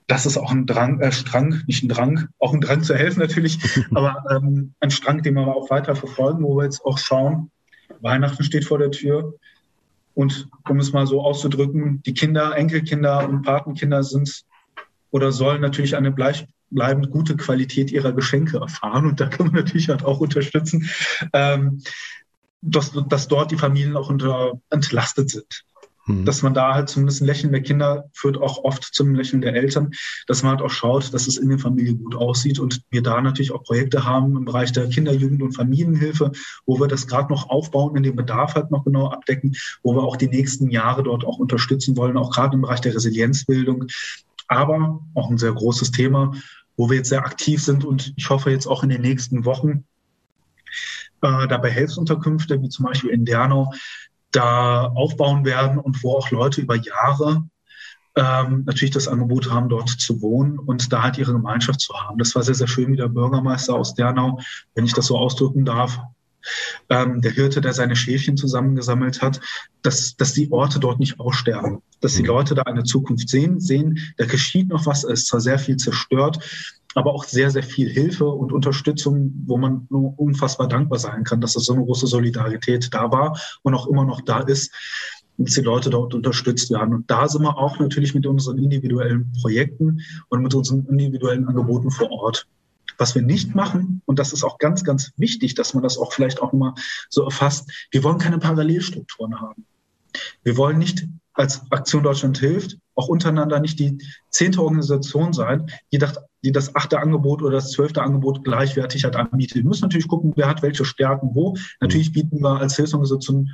Das 0.06 0.26
ist 0.26 0.36
auch 0.36 0.50
ein 0.50 0.66
Drang, 0.66 1.00
äh, 1.00 1.12
Strang, 1.12 1.62
nicht 1.66 1.82
ein 1.82 1.88
Drang, 1.88 2.28
auch 2.38 2.52
ein 2.52 2.60
Drang 2.60 2.82
zu 2.82 2.94
helfen 2.94 3.20
natürlich, 3.20 3.58
aber 3.94 4.24
ähm, 4.30 4.74
ein 4.80 4.90
Strang, 4.90 5.22
den 5.22 5.34
wir 5.34 5.46
auch 5.46 5.70
weiter 5.70 5.94
verfolgen, 5.94 6.42
wo 6.42 6.56
wir 6.56 6.64
jetzt 6.64 6.84
auch 6.84 6.98
schauen, 6.98 7.50
Weihnachten 8.00 8.44
steht 8.44 8.64
vor 8.64 8.78
der 8.78 8.90
Tür. 8.90 9.34
Und 10.14 10.48
um 10.68 10.78
es 10.78 10.92
mal 10.92 11.06
so 11.06 11.22
auszudrücken, 11.22 12.00
die 12.02 12.14
Kinder, 12.14 12.56
Enkelkinder 12.56 13.28
und 13.28 13.42
Patenkinder 13.42 14.04
sind 14.04 14.44
oder 15.10 15.32
sollen 15.32 15.60
natürlich 15.60 15.96
eine 15.96 16.12
bleibend 16.12 17.10
gute 17.10 17.36
Qualität 17.36 17.90
ihrer 17.90 18.12
Geschenke 18.12 18.58
erfahren. 18.58 19.06
Und 19.06 19.20
da 19.20 19.26
kann 19.26 19.46
man 19.46 19.56
natürlich 19.56 19.88
halt 19.88 20.04
auch 20.04 20.20
unterstützen, 20.20 20.88
ähm, 21.32 21.82
dass, 22.64 22.92
dass 23.08 23.28
dort 23.28 23.50
die 23.50 23.58
Familien 23.58 23.96
auch 23.96 24.08
unter, 24.08 24.60
entlastet 24.70 25.30
sind. 25.30 25.64
Mhm. 26.06 26.24
Dass 26.24 26.42
man 26.42 26.54
da 26.54 26.74
halt 26.74 26.88
zumindest 26.88 27.22
ein 27.22 27.26
Lächeln 27.26 27.52
der 27.52 27.62
Kinder 27.62 28.10
führt 28.12 28.38
auch 28.38 28.64
oft 28.64 28.82
zum 28.82 29.14
Lächeln 29.14 29.40
der 29.40 29.54
Eltern, 29.54 29.92
dass 30.26 30.42
man 30.42 30.52
halt 30.52 30.62
auch 30.62 30.70
schaut, 30.70 31.14
dass 31.14 31.26
es 31.26 31.36
in 31.36 31.48
der 31.48 31.58
Familie 31.58 31.94
gut 31.94 32.14
aussieht 32.14 32.58
und 32.58 32.82
wir 32.90 33.02
da 33.02 33.20
natürlich 33.20 33.52
auch 33.52 33.62
Projekte 33.62 34.04
haben 34.04 34.36
im 34.36 34.44
Bereich 34.44 34.72
der 34.72 34.88
Kinder-, 34.88 35.14
Jugend- 35.14 35.42
und 35.42 35.52
Familienhilfe, 35.52 36.32
wo 36.66 36.78
wir 36.78 36.88
das 36.88 37.06
gerade 37.06 37.32
noch 37.32 37.48
aufbauen, 37.48 37.96
in 37.96 38.02
den 38.02 38.16
Bedarf 38.16 38.54
halt 38.54 38.70
noch 38.70 38.84
genau 38.84 39.08
abdecken, 39.08 39.54
wo 39.82 39.94
wir 39.94 40.02
auch 40.02 40.16
die 40.16 40.28
nächsten 40.28 40.70
Jahre 40.70 41.02
dort 41.02 41.24
auch 41.24 41.38
unterstützen 41.38 41.96
wollen, 41.96 42.16
auch 42.16 42.32
gerade 42.32 42.54
im 42.54 42.62
Bereich 42.62 42.80
der 42.80 42.94
Resilienzbildung. 42.94 43.86
Aber 44.46 45.00
auch 45.14 45.30
ein 45.30 45.38
sehr 45.38 45.52
großes 45.52 45.90
Thema, 45.90 46.32
wo 46.76 46.90
wir 46.90 46.98
jetzt 46.98 47.08
sehr 47.08 47.24
aktiv 47.24 47.62
sind 47.62 47.84
und 47.84 48.12
ich 48.16 48.28
hoffe 48.28 48.50
jetzt 48.50 48.66
auch 48.66 48.82
in 48.82 48.90
den 48.90 49.00
nächsten 49.00 49.46
Wochen 49.46 49.84
äh, 51.24 51.48
dabei 51.48 51.70
Hilfsunterkünfte, 51.70 52.60
wie 52.60 52.68
zum 52.68 52.84
Beispiel 52.84 53.10
in 53.10 53.24
Dernau, 53.24 53.72
da 54.30 54.86
aufbauen 54.86 55.44
werden 55.44 55.78
und 55.78 56.02
wo 56.02 56.16
auch 56.16 56.30
Leute 56.30 56.60
über 56.60 56.76
Jahre 56.76 57.44
ähm, 58.16 58.64
natürlich 58.66 58.92
das 58.92 59.08
Angebot 59.08 59.50
haben, 59.50 59.68
dort 59.68 59.88
zu 59.88 60.20
wohnen 60.20 60.58
und 60.58 60.92
da 60.92 61.02
halt 61.02 61.18
ihre 61.18 61.32
Gemeinschaft 61.32 61.80
zu 61.80 61.94
haben. 61.94 62.18
Das 62.18 62.34
war 62.34 62.42
sehr, 62.42 62.54
sehr 62.54 62.68
schön, 62.68 62.92
wie 62.92 62.96
der 62.96 63.08
Bürgermeister 63.08 63.74
aus 63.74 63.94
Dernau, 63.94 64.38
wenn 64.74 64.84
ich 64.84 64.92
das 64.92 65.06
so 65.06 65.16
ausdrücken 65.16 65.64
darf, 65.64 65.98
ähm, 66.90 67.22
der 67.22 67.32
Hirte, 67.32 67.60
der 67.60 67.72
seine 67.72 67.96
Schäfchen 67.96 68.36
zusammengesammelt 68.36 69.22
hat, 69.22 69.40
dass, 69.82 70.16
dass 70.16 70.34
die 70.34 70.52
Orte 70.52 70.78
dort 70.78 71.00
nicht 71.00 71.18
aussterben, 71.18 71.80
dass 72.00 72.14
die 72.14 72.22
mhm. 72.22 72.28
Leute 72.28 72.54
da 72.54 72.62
eine 72.62 72.84
Zukunft 72.84 73.28
sehen, 73.28 73.60
sehen, 73.60 73.98
da 74.18 74.26
geschieht 74.26 74.68
noch 74.68 74.84
was, 74.84 75.04
es 75.04 75.20
ist 75.20 75.28
zwar 75.28 75.40
sehr 75.40 75.58
viel 75.58 75.76
zerstört, 75.76 76.38
aber 76.94 77.12
auch 77.12 77.24
sehr, 77.24 77.50
sehr 77.50 77.62
viel 77.62 77.88
Hilfe 77.88 78.26
und 78.26 78.52
Unterstützung, 78.52 79.32
wo 79.46 79.56
man 79.56 79.86
nur 79.90 80.18
unfassbar 80.18 80.68
dankbar 80.68 80.98
sein 80.98 81.24
kann, 81.24 81.40
dass 81.40 81.56
es 81.56 81.64
so 81.64 81.74
eine 81.74 81.84
große 81.84 82.06
Solidarität 82.06 82.88
da 82.92 83.10
war 83.10 83.38
und 83.62 83.74
auch 83.74 83.86
immer 83.86 84.04
noch 84.04 84.20
da 84.20 84.40
ist, 84.40 84.72
dass 85.36 85.54
die 85.54 85.60
Leute 85.62 85.90
dort 85.90 86.14
unterstützt 86.14 86.70
werden. 86.70 86.94
Und 86.94 87.10
da 87.10 87.28
sind 87.28 87.42
wir 87.42 87.58
auch 87.58 87.78
natürlich 87.78 88.14
mit 88.14 88.26
unseren 88.26 88.58
individuellen 88.58 89.32
Projekten 89.40 90.00
und 90.28 90.42
mit 90.42 90.54
unseren 90.54 90.86
individuellen 90.86 91.46
Angeboten 91.48 91.90
vor 91.90 92.10
Ort. 92.10 92.46
Was 92.96 93.16
wir 93.16 93.22
nicht 93.22 93.56
machen, 93.56 94.02
und 94.04 94.20
das 94.20 94.32
ist 94.32 94.44
auch 94.44 94.58
ganz, 94.58 94.84
ganz 94.84 95.10
wichtig, 95.16 95.56
dass 95.56 95.74
man 95.74 95.82
das 95.82 95.98
auch 95.98 96.12
vielleicht 96.12 96.40
auch 96.40 96.52
mal 96.52 96.74
so 97.10 97.24
erfasst, 97.24 97.68
wir 97.90 98.04
wollen 98.04 98.18
keine 98.18 98.38
Parallelstrukturen 98.38 99.40
haben. 99.40 99.66
Wir 100.44 100.56
wollen 100.56 100.78
nicht 100.78 101.04
als 101.34 101.62
Aktion 101.70 102.02
Deutschland 102.02 102.38
hilft 102.38 102.78
auch 102.94 103.08
untereinander 103.08 103.58
nicht 103.58 103.80
die 103.80 103.98
zehnte 104.30 104.62
Organisation 104.62 105.32
sein, 105.32 105.68
die 105.92 105.98
das, 105.98 106.74
achte 106.76 107.00
Angebot 107.00 107.42
oder 107.42 107.56
das 107.56 107.72
zwölfte 107.72 108.02
Angebot 108.02 108.44
gleichwertig 108.44 109.02
halt 109.02 109.16
anbietet. 109.16 109.56
Wir 109.56 109.64
müssen 109.64 109.82
natürlich 109.82 110.06
gucken, 110.06 110.32
wer 110.36 110.48
hat 110.48 110.62
welche 110.62 110.84
Stärken 110.84 111.34
wo. 111.34 111.56
Natürlich 111.80 112.12
bieten 112.12 112.40
wir 112.40 112.60
als 112.60 112.76
Hilfsorganisation 112.76 113.50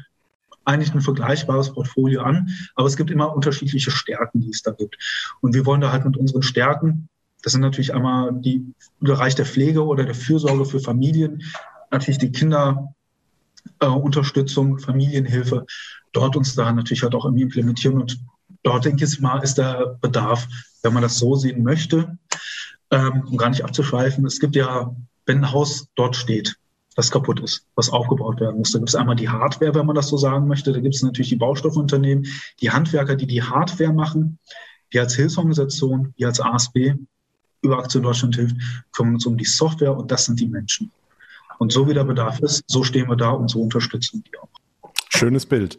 eigentlich 0.67 0.93
ein 0.93 1.01
vergleichbares 1.01 1.73
Portfolio 1.73 2.21
an, 2.21 2.51
aber 2.75 2.87
es 2.87 2.99
gibt 2.99 3.11
immer 3.11 3.35
unterschiedliche 3.35 3.91
Stärken, 3.91 4.43
die 4.43 4.51
es 4.51 4.63
da 4.63 4.73
gibt. 4.73 4.99
Und 5.41 5.55
wir 5.55 5.65
wollen 5.65 5.81
da 5.81 5.91
halt 5.91 6.05
mit 6.05 6.19
unseren 6.19 6.43
Stärken 6.43 7.09
das 7.43 7.53
sind 7.53 7.63
natürlich 7.63 7.95
einmal 7.95 8.33
die 8.33 8.75
Bereich 9.01 9.35
der 9.35 9.47
Pflege 9.47 9.85
oder 9.85 10.05
der 10.05 10.15
Fürsorge 10.15 10.65
für 10.65 10.79
Familien, 10.81 11.43
natürlich 11.91 12.19
die 12.19 12.33
Kinderunterstützung, 12.33 14.79
äh, 14.79 14.81
Familienhilfe. 14.81 15.67
Dort 16.13 16.37
uns 16.37 16.55
da 16.55 16.73
natürlich 16.73 17.03
halt 17.03 17.15
auch 17.15 17.25
irgendwie 17.25 17.43
implementieren 17.43 18.01
und 18.01 18.19
dort 18.63 18.85
denke 18.85 19.05
ich 19.05 19.21
mal 19.21 19.43
ist 19.43 19.59
der 19.59 19.99
Bedarf, 20.01 20.47
wenn 20.83 20.93
man 20.93 21.03
das 21.03 21.19
so 21.19 21.37
sehen 21.37 21.63
möchte, 21.63 22.19
ähm, 22.91 23.25
um 23.27 23.37
gar 23.37 23.51
nicht 23.51 23.65
abzuschweifen. 23.65 24.27
Es 24.27 24.41
gibt 24.41 24.57
ja, 24.57 24.95
wenn 25.27 25.39
ein 25.39 25.53
Haus 25.53 25.87
dort 25.95 26.17
steht, 26.17 26.57
was 26.97 27.11
kaputt 27.11 27.41
ist, 27.41 27.67
was 27.77 27.91
aufgebaut 27.91 28.41
werden 28.41 28.59
muss. 28.59 28.73
Da 28.73 28.79
gibt 28.79 28.89
es 28.89 28.95
einmal 28.95 29.17
die 29.17 29.29
Hardware, 29.29 29.75
wenn 29.75 29.87
man 29.87 29.95
das 29.95 30.09
so 30.09 30.17
sagen 30.17 30.49
möchte. 30.49 30.73
Da 30.73 30.81
gibt 30.81 30.95
es 30.95 31.03
natürlich 31.03 31.31
die 31.31 31.37
Baustoffunternehmen, 31.37 32.27
die 32.61 32.71
Handwerker, 32.71 33.17
die 33.17 33.27
die 33.27 33.43
Hardware 33.43 33.93
machen. 33.93 34.39
Wir 34.91 35.03
als 35.03 35.15
Hilfsorganisation, 35.15 36.13
wir 36.17 36.27
als 36.27 36.41
ASB 36.41 36.95
über 37.63 37.79
Aktion 37.79 38.03
Deutschland 38.03 38.37
hilft, 38.37 38.57
kümmern 38.93 39.15
uns 39.15 39.27
um 39.27 39.37
die 39.37 39.45
Software 39.45 39.97
und 39.97 40.11
das 40.11 40.25
sind 40.25 40.41
die 40.41 40.49
Menschen. 40.49 40.91
Und 41.59 41.73
so 41.73 41.87
wie 41.87 41.95
der 41.95 42.05
Bedarf 42.05 42.41
ist, 42.41 42.65
so 42.67 42.83
stehen 42.83 43.09
wir 43.09 43.17
da 43.17 43.31
und 43.31 43.49
so 43.49 43.61
unterstützen 43.61 44.25
wir 44.31 44.43
auch. 44.43 44.60
Schönes 45.13 45.45
Bild. 45.45 45.77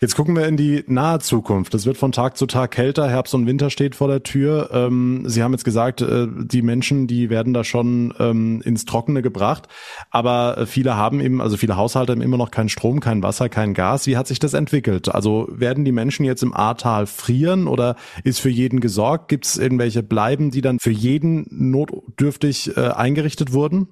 Jetzt 0.00 0.16
gucken 0.16 0.34
wir 0.34 0.48
in 0.48 0.56
die 0.56 0.82
nahe 0.86 1.20
Zukunft. 1.20 1.74
Es 1.74 1.84
wird 1.84 1.98
von 1.98 2.10
Tag 2.10 2.38
zu 2.38 2.46
Tag 2.46 2.70
kälter, 2.70 3.08
Herbst 3.08 3.34
und 3.34 3.46
Winter 3.46 3.68
steht 3.68 3.94
vor 3.94 4.08
der 4.08 4.22
Tür. 4.22 4.70
Ähm, 4.72 5.24
Sie 5.26 5.42
haben 5.42 5.52
jetzt 5.52 5.64
gesagt, 5.64 6.00
äh, 6.00 6.26
die 6.26 6.62
Menschen, 6.62 7.06
die 7.06 7.28
werden 7.28 7.52
da 7.52 7.64
schon 7.64 8.14
ähm, 8.18 8.62
ins 8.64 8.86
Trockene 8.86 9.20
gebracht. 9.20 9.68
Aber 10.10 10.56
äh, 10.56 10.66
viele 10.66 10.96
haben 10.96 11.20
eben, 11.20 11.42
also 11.42 11.58
viele 11.58 11.76
Haushalte 11.76 12.12
haben 12.12 12.22
immer 12.22 12.38
noch 12.38 12.50
keinen 12.50 12.70
Strom, 12.70 13.00
kein 13.00 13.22
Wasser, 13.22 13.50
kein 13.50 13.74
Gas. 13.74 14.06
Wie 14.06 14.16
hat 14.16 14.26
sich 14.26 14.38
das 14.38 14.54
entwickelt? 14.54 15.14
Also 15.14 15.48
werden 15.50 15.84
die 15.84 15.92
Menschen 15.92 16.24
jetzt 16.24 16.42
im 16.42 16.54
Ahrtal 16.54 17.06
frieren 17.06 17.68
oder 17.68 17.94
ist 18.24 18.40
für 18.40 18.50
jeden 18.50 18.80
gesorgt? 18.80 19.28
Gibt 19.28 19.44
es 19.44 19.58
irgendwelche 19.58 20.02
Bleiben, 20.02 20.50
die 20.50 20.62
dann 20.62 20.78
für 20.80 20.90
jeden 20.90 21.46
notdürftig 21.50 22.76
äh, 22.76 22.88
eingerichtet 22.88 23.52
wurden? 23.52 23.86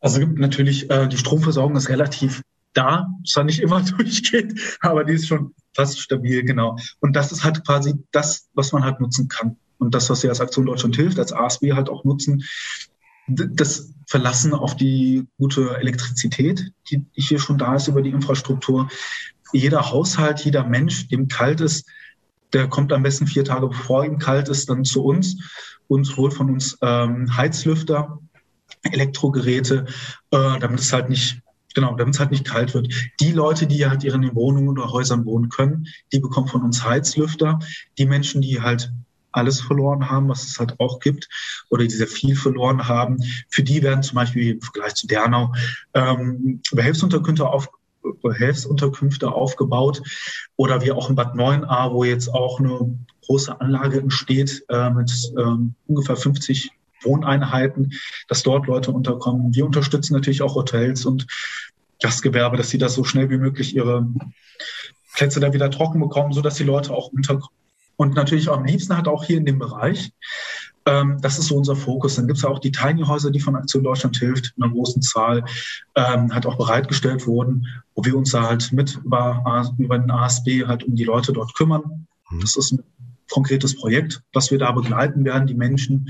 Also 0.00 0.18
gibt 0.20 0.38
natürlich, 0.38 0.90
äh, 0.90 1.08
die 1.08 1.16
Stromversorgung 1.16 1.76
ist 1.76 1.88
relativ 1.88 2.42
da, 2.74 3.08
zwar 3.26 3.44
nicht 3.44 3.60
immer 3.60 3.82
durchgeht, 3.98 4.78
aber 4.80 5.04
die 5.04 5.14
ist 5.14 5.28
schon 5.28 5.54
fast 5.74 6.00
stabil, 6.00 6.42
genau. 6.44 6.76
Und 7.00 7.14
das 7.16 7.32
ist 7.32 7.44
halt 7.44 7.64
quasi 7.66 7.94
das, 8.12 8.48
was 8.54 8.72
man 8.72 8.84
halt 8.84 9.00
nutzen 9.00 9.28
kann. 9.28 9.56
Und 9.78 9.94
das, 9.94 10.08
was 10.08 10.22
wir 10.22 10.30
als 10.30 10.40
Aktion 10.40 10.66
Deutschland 10.66 10.96
hilft, 10.96 11.18
als 11.18 11.32
ASB 11.32 11.72
halt 11.72 11.88
auch 11.88 12.04
nutzen, 12.04 12.44
das 13.26 13.92
Verlassen 14.06 14.52
auf 14.52 14.76
die 14.76 15.26
gute 15.38 15.76
Elektrizität, 15.78 16.72
die 16.90 17.04
hier 17.14 17.38
schon 17.38 17.58
da 17.58 17.74
ist 17.74 17.88
über 17.88 18.02
die 18.02 18.10
Infrastruktur. 18.10 18.88
Jeder 19.52 19.90
Haushalt, 19.90 20.40
jeder 20.40 20.64
Mensch, 20.64 21.08
dem 21.08 21.28
kalt 21.28 21.60
ist, 21.60 21.88
der 22.52 22.68
kommt 22.68 22.92
am 22.92 23.02
besten 23.02 23.26
vier 23.26 23.44
Tage 23.44 23.68
bevor 23.68 24.04
ihm 24.04 24.18
kalt 24.18 24.48
ist, 24.48 24.68
dann 24.68 24.84
zu 24.84 25.04
uns 25.04 25.36
und 25.88 26.16
holt 26.16 26.34
von 26.34 26.50
uns 26.50 26.78
ähm, 26.82 27.34
Heizlüfter, 27.36 28.20
Elektrogeräte, 28.82 29.86
äh, 30.30 30.58
damit 30.58 30.80
es 30.80 30.92
halt 30.92 31.08
nicht 31.08 31.40
Genau, 31.74 31.94
damit 31.96 32.14
es 32.14 32.20
halt 32.20 32.30
nicht 32.30 32.44
kalt 32.44 32.72
wird. 32.72 32.88
Die 33.20 33.32
Leute, 33.32 33.66
die 33.66 33.86
halt 33.86 34.04
in 34.04 34.34
Wohnungen 34.34 34.68
oder 34.68 34.92
Häusern 34.92 35.24
wohnen 35.24 35.48
können, 35.48 35.86
die 36.12 36.20
bekommen 36.20 36.48
von 36.48 36.62
uns 36.62 36.84
Heizlüfter. 36.84 37.58
Die 37.98 38.06
Menschen, 38.06 38.42
die 38.42 38.60
halt 38.60 38.92
alles 39.32 39.60
verloren 39.60 40.08
haben, 40.08 40.28
was 40.28 40.44
es 40.44 40.58
halt 40.58 40.78
auch 40.78 41.00
gibt, 41.00 41.28
oder 41.68 41.84
die 41.84 41.90
sehr 41.90 42.06
viel 42.06 42.36
verloren 42.36 42.86
haben, 42.86 43.18
für 43.48 43.62
die 43.62 43.82
werden 43.82 44.02
zum 44.02 44.16
Beispiel 44.16 44.52
im 44.52 44.60
Vergleich 44.60 44.94
zu 44.94 45.06
Dernau 45.06 45.52
ähm, 45.94 46.60
Behelfsunterkünfte 46.72 47.48
auf, 47.48 47.68
Behelfsunterkünfte 48.22 49.32
aufgebaut 49.32 50.02
oder 50.56 50.82
wie 50.82 50.92
auch 50.92 51.08
in 51.10 51.16
Bad 51.16 51.34
9a, 51.34 51.92
wo 51.92 52.04
jetzt 52.04 52.28
auch 52.28 52.60
eine 52.60 52.96
große 53.26 53.60
Anlage 53.60 53.98
entsteht 53.98 54.64
äh, 54.68 54.90
mit 54.90 55.10
ähm, 55.38 55.74
ungefähr 55.86 56.16
50 56.16 56.70
Wohneinheiten, 57.04 57.92
dass 58.28 58.42
dort 58.42 58.66
Leute 58.66 58.90
unterkommen. 58.90 59.54
Wir 59.54 59.66
unterstützen 59.66 60.14
natürlich 60.14 60.42
auch 60.42 60.54
Hotels 60.54 61.04
und 61.04 61.26
Gastgewerbe, 62.02 62.56
dass 62.56 62.70
sie 62.70 62.78
da 62.78 62.88
so 62.88 63.04
schnell 63.04 63.30
wie 63.30 63.38
möglich 63.38 63.74
ihre 63.74 64.06
Plätze 65.14 65.40
da 65.40 65.52
wieder 65.52 65.70
trocken 65.70 66.00
bekommen, 66.00 66.32
sodass 66.32 66.56
die 66.56 66.64
Leute 66.64 66.92
auch 66.92 67.08
unterkommen. 67.08 67.56
Und 67.96 68.14
natürlich 68.14 68.48
auch 68.48 68.56
am 68.56 68.64
liebsten 68.64 68.96
hat 68.96 69.06
auch 69.06 69.24
hier 69.24 69.38
in 69.38 69.46
dem 69.46 69.58
Bereich, 69.58 70.12
ähm, 70.86 71.18
das 71.20 71.38
ist 71.38 71.46
so 71.46 71.56
unser 71.56 71.76
Fokus. 71.76 72.16
Dann 72.16 72.26
gibt 72.26 72.38
es 72.38 72.44
auch 72.44 72.58
die 72.58 72.72
Tiny 72.72 73.02
Häuser, 73.02 73.30
die 73.30 73.40
von 73.40 73.56
Aktion 73.56 73.84
Deutschland 73.84 74.16
hilft, 74.18 74.52
in 74.56 74.62
einer 74.62 74.72
großen 74.72 75.00
Zahl, 75.02 75.44
ähm, 75.94 76.32
halt 76.34 76.46
auch 76.46 76.58
bereitgestellt 76.58 77.26
wurden, 77.26 77.66
wo 77.94 78.04
wir 78.04 78.16
uns 78.16 78.32
da 78.32 78.48
halt 78.48 78.72
mit 78.72 78.96
über, 79.04 79.72
über 79.78 79.98
den 79.98 80.10
ASB 80.10 80.66
halt 80.66 80.84
um 80.84 80.94
die 80.94 81.04
Leute 81.04 81.32
dort 81.32 81.54
kümmern. 81.54 82.06
Mhm. 82.30 82.40
Das 82.40 82.56
ist 82.56 82.72
ein 82.72 82.82
konkretes 83.30 83.76
Projekt, 83.76 84.22
was 84.32 84.50
wir 84.50 84.58
da 84.58 84.72
begleiten 84.72 85.24
werden, 85.24 85.46
die 85.46 85.54
Menschen 85.54 86.08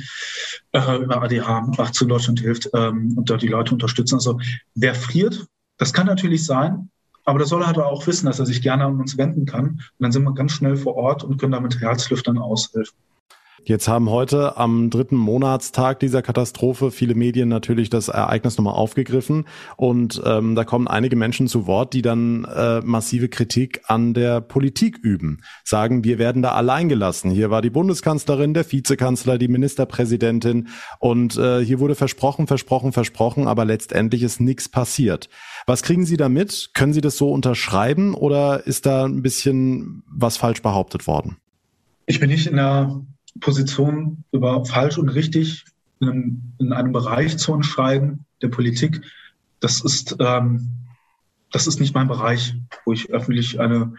äh, 0.73 0.97
über 0.97 1.23
ADH 1.23 1.73
Aktion 1.79 2.09
Deutschland 2.09 2.41
hilft 2.41 2.71
ähm, 2.75 3.15
und 3.17 3.31
da 3.31 3.37
die 3.37 3.49
Leute 3.49 3.73
unterstützen. 3.73 4.17
Also 4.17 4.39
wer 4.75 4.95
friert, 4.95 5.47
das 5.79 5.93
kann 5.93 6.07
natürlich 6.07 6.45
sein, 6.45 6.91
aber 7.25 7.39
da 7.39 7.47
soll 7.47 7.63
er 7.63 7.69
halt 7.69 7.79
auch 7.79 8.07
wissen, 8.07 8.27
dass 8.27 8.39
er 8.39 8.47
sich 8.47 8.63
gerne 8.63 8.85
an 8.85 9.01
uns 9.01 9.17
wenden 9.17 9.47
kann. 9.47 9.67
Und 9.67 9.81
dann 9.99 10.13
sind 10.13 10.25
wir 10.25 10.35
ganz 10.35 10.53
schnell 10.53 10.77
vor 10.77 10.97
Ort 10.97 11.25
und 11.25 11.39
können 11.39 11.53
damit 11.53 11.81
Herzlüftern 11.81 12.39
aushelfen. 12.39 12.97
Jetzt 13.67 13.89
haben 13.89 14.11
heute 14.11 14.59
am 14.59 14.91
dritten 14.91 15.17
Monatstag 15.17 15.99
dieser 15.99 16.21
Katastrophe 16.21 16.91
viele 16.91 17.15
Medien 17.15 17.49
natürlich 17.49 17.89
das 17.89 18.09
Ereignis 18.09 18.59
nochmal 18.59 18.75
aufgegriffen 18.75 19.47
und 19.79 20.21
ähm, 20.23 20.55
da 20.55 20.65
kommen 20.65 20.87
einige 20.87 21.17
Menschen 21.17 21.49
zu 21.49 21.67
Wort, 21.67 21.95
die 21.95 22.03
dann 22.03 22.45
äh, 22.45 22.83
massive 22.83 23.31
Kritik 23.31 23.81
an 23.87 24.13
der 24.13 24.43
Politik 24.43 24.99
üben. 24.99 25.41
Sagen, 25.65 26.05
wir 26.05 26.19
werden 26.19 26.43
da 26.43 26.53
allein 26.53 26.91
gelassen. 26.91 27.31
Hier 27.31 27.49
war 27.49 27.63
die 27.63 27.71
Bundeskanzlerin, 27.71 28.53
der 28.53 28.71
Vizekanzler, 28.71 29.39
die 29.39 29.49
Ministerpräsidentin 29.49 30.69
und 30.99 31.39
äh, 31.39 31.65
hier 31.65 31.81
wurde 31.81 31.95
versprochen, 31.95 32.47
versprochen, 32.47 32.93
versprochen, 32.93 33.49
aber 33.49 33.65
letztendlich 33.65 34.23
ist 34.25 34.43
nichts 34.43 34.69
passiert. 34.69 35.31
Was 35.67 35.83
kriegen 35.83 36.05
Sie 36.05 36.19
da 36.19 36.29
mit? 36.29 36.73
Können 36.75 36.93
Sie 36.93 37.01
das 37.01 37.17
so 37.17 37.31
unterschreiben 37.31 38.13
oder 38.13 38.67
ist 38.67 38.85
da 38.85 39.07
ein 39.07 39.23
bisschen 39.23 40.03
was 40.07 40.37
falsch 40.37 40.61
behauptet 40.61 41.07
worden? 41.07 41.39
Ich 42.05 42.21
bin 42.21 42.29
nicht 42.29 42.47
in 42.47 42.57
der 42.57 43.01
Position 43.41 44.25
über 44.33 44.65
falsch 44.65 44.99
und 44.99 45.09
richtig 45.09 45.65
in 46.01 46.09
einem, 46.09 46.43
in 46.59 46.73
einem 46.73 46.93
Bereich 46.93 47.39
zu 47.39 47.55
entscheiden, 47.55 48.25
der 48.43 48.49
Politik, 48.49 49.03
das 49.61 49.81
ist, 49.81 50.17
ähm, 50.21 50.71
das 51.51 51.67
ist 51.67 51.81
nicht 51.81 51.95
mein 51.95 52.09
Bereich, 52.09 52.55
wo 52.85 52.93
ich 52.93 53.11
öffentlich 53.11 53.61
eine 53.61 53.95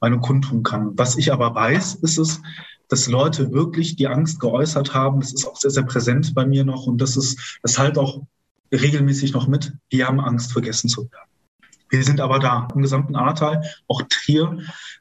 Meinung 0.00 0.20
kundtun 0.20 0.62
kann. 0.62 0.96
Was 0.96 1.16
ich 1.16 1.32
aber 1.32 1.54
weiß, 1.54 1.96
ist 1.96 2.18
es, 2.18 2.40
dass 2.88 3.06
Leute 3.06 3.52
wirklich 3.52 3.96
die 3.96 4.08
Angst 4.08 4.40
geäußert 4.40 4.94
haben. 4.94 5.20
Das 5.20 5.32
ist 5.32 5.46
auch 5.46 5.56
sehr, 5.56 5.70
sehr 5.70 5.84
präsent 5.84 6.34
bei 6.34 6.46
mir 6.46 6.64
noch 6.64 6.86
und 6.86 6.98
das 7.00 7.16
ist, 7.16 7.58
das 7.62 7.78
halt 7.78 7.98
auch 7.98 8.22
regelmäßig 8.72 9.32
noch 9.32 9.48
mit. 9.48 9.72
Die 9.92 10.04
haben 10.04 10.20
Angst, 10.20 10.52
vergessen 10.52 10.88
zu 10.88 11.02
werden. 11.10 11.30
Wir 11.88 12.04
sind 12.04 12.20
aber 12.20 12.38
da 12.38 12.68
im 12.74 12.82
gesamten 12.82 13.16
Ahrtal, 13.16 13.62
auch 13.88 14.02
Trier, 14.08 14.58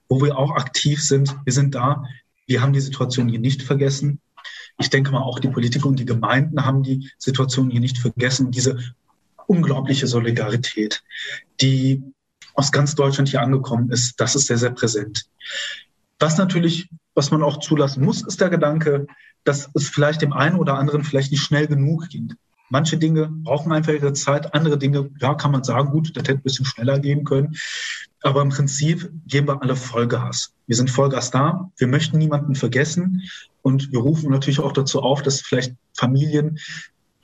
wo 0.08 0.22
wir 0.22 0.38
auch 0.38 0.52
aktiv 0.52 1.02
sind. 1.02 1.36
Wir 1.46 1.54
sind 1.54 1.76
da. 1.76 2.04
Wir 2.50 2.64
haben 2.64 2.74
die 2.74 2.80
Situation 2.80 3.30
hier 3.30 3.40
nicht 3.40 3.62
vergessen. 3.62 4.22
Ich 4.80 4.90
denke 4.90 5.12
mal, 5.12 5.22
auch 5.22 5.38
die 5.38 5.50
Politik 5.50 5.86
und 5.86 6.00
die 6.00 6.06
Gemeinden 6.06 6.66
haben 6.66 6.82
die 6.82 7.12
Situation 7.20 7.70
hier 7.70 7.80
nicht 7.80 8.00
vergessen. 8.00 8.50
Diese 8.50 8.80
unglaubliche 9.46 10.08
Solidarität, 10.08 11.04
die 11.62 12.02
aus 12.56 12.72
ganz 12.72 12.96
Deutschland 12.96 13.30
hier 13.30 13.44
angekommen 13.44 13.92
ist, 13.92 14.20
das 14.20 14.36
ist 14.36 14.48
sehr, 14.48 14.58
sehr 14.58 14.72
präsent. 14.72 15.28
Was 16.18 16.40
natürlich, 16.40 16.90
was 17.14 17.30
man 17.30 17.44
auch 17.44 17.60
zulassen 17.60 18.04
muss, 18.04 18.24
ist 18.24 18.42
der 18.42 18.50
Gedanke, 18.50 19.06
dass 19.44 19.70
es 19.76 19.88
vielleicht 19.88 20.24
dem 20.24 20.34
einen 20.34 20.56
oder 20.56 20.74
anderen 20.74 21.04
vielleicht 21.04 21.32
nicht 21.32 21.44
schnell 21.44 21.68
genug 21.68 22.10
ging. 22.10 22.34
Manche 22.70 22.98
Dinge 22.98 23.30
brauchen 23.32 23.72
einfach 23.72 23.94
ihre 23.94 24.14
Zeit, 24.14 24.54
andere 24.54 24.78
Dinge, 24.78 25.10
ja, 25.20 25.34
kann 25.34 25.52
man 25.52 25.64
sagen, 25.64 25.92
gut, 25.92 26.16
das 26.16 26.24
hätte 26.24 26.40
ein 26.40 26.44
bisschen 26.44 26.66
schneller 26.66 27.00
gehen 27.00 27.24
können. 27.24 27.56
Aber 28.22 28.42
im 28.42 28.50
Prinzip 28.50 29.12
geben 29.28 29.48
wir 29.48 29.62
alle 29.62 29.76
Vollgas. 29.76 30.54
Wir 30.68 30.76
sind 30.76 30.90
Vollgas 30.90 31.32
da. 31.32 31.72
Wir 31.78 31.88
möchten 31.88 32.18
niemanden 32.18 32.56
vergessen. 32.56 33.24
Und 33.62 33.92
wir 33.92 34.00
rufen 34.00 34.30
natürlich 34.30 34.60
auch 34.60 34.74
dazu 34.74 35.02
auf, 35.02 35.22
dass 35.22 35.42
vielleicht 35.42 35.76
Familien 35.94 36.60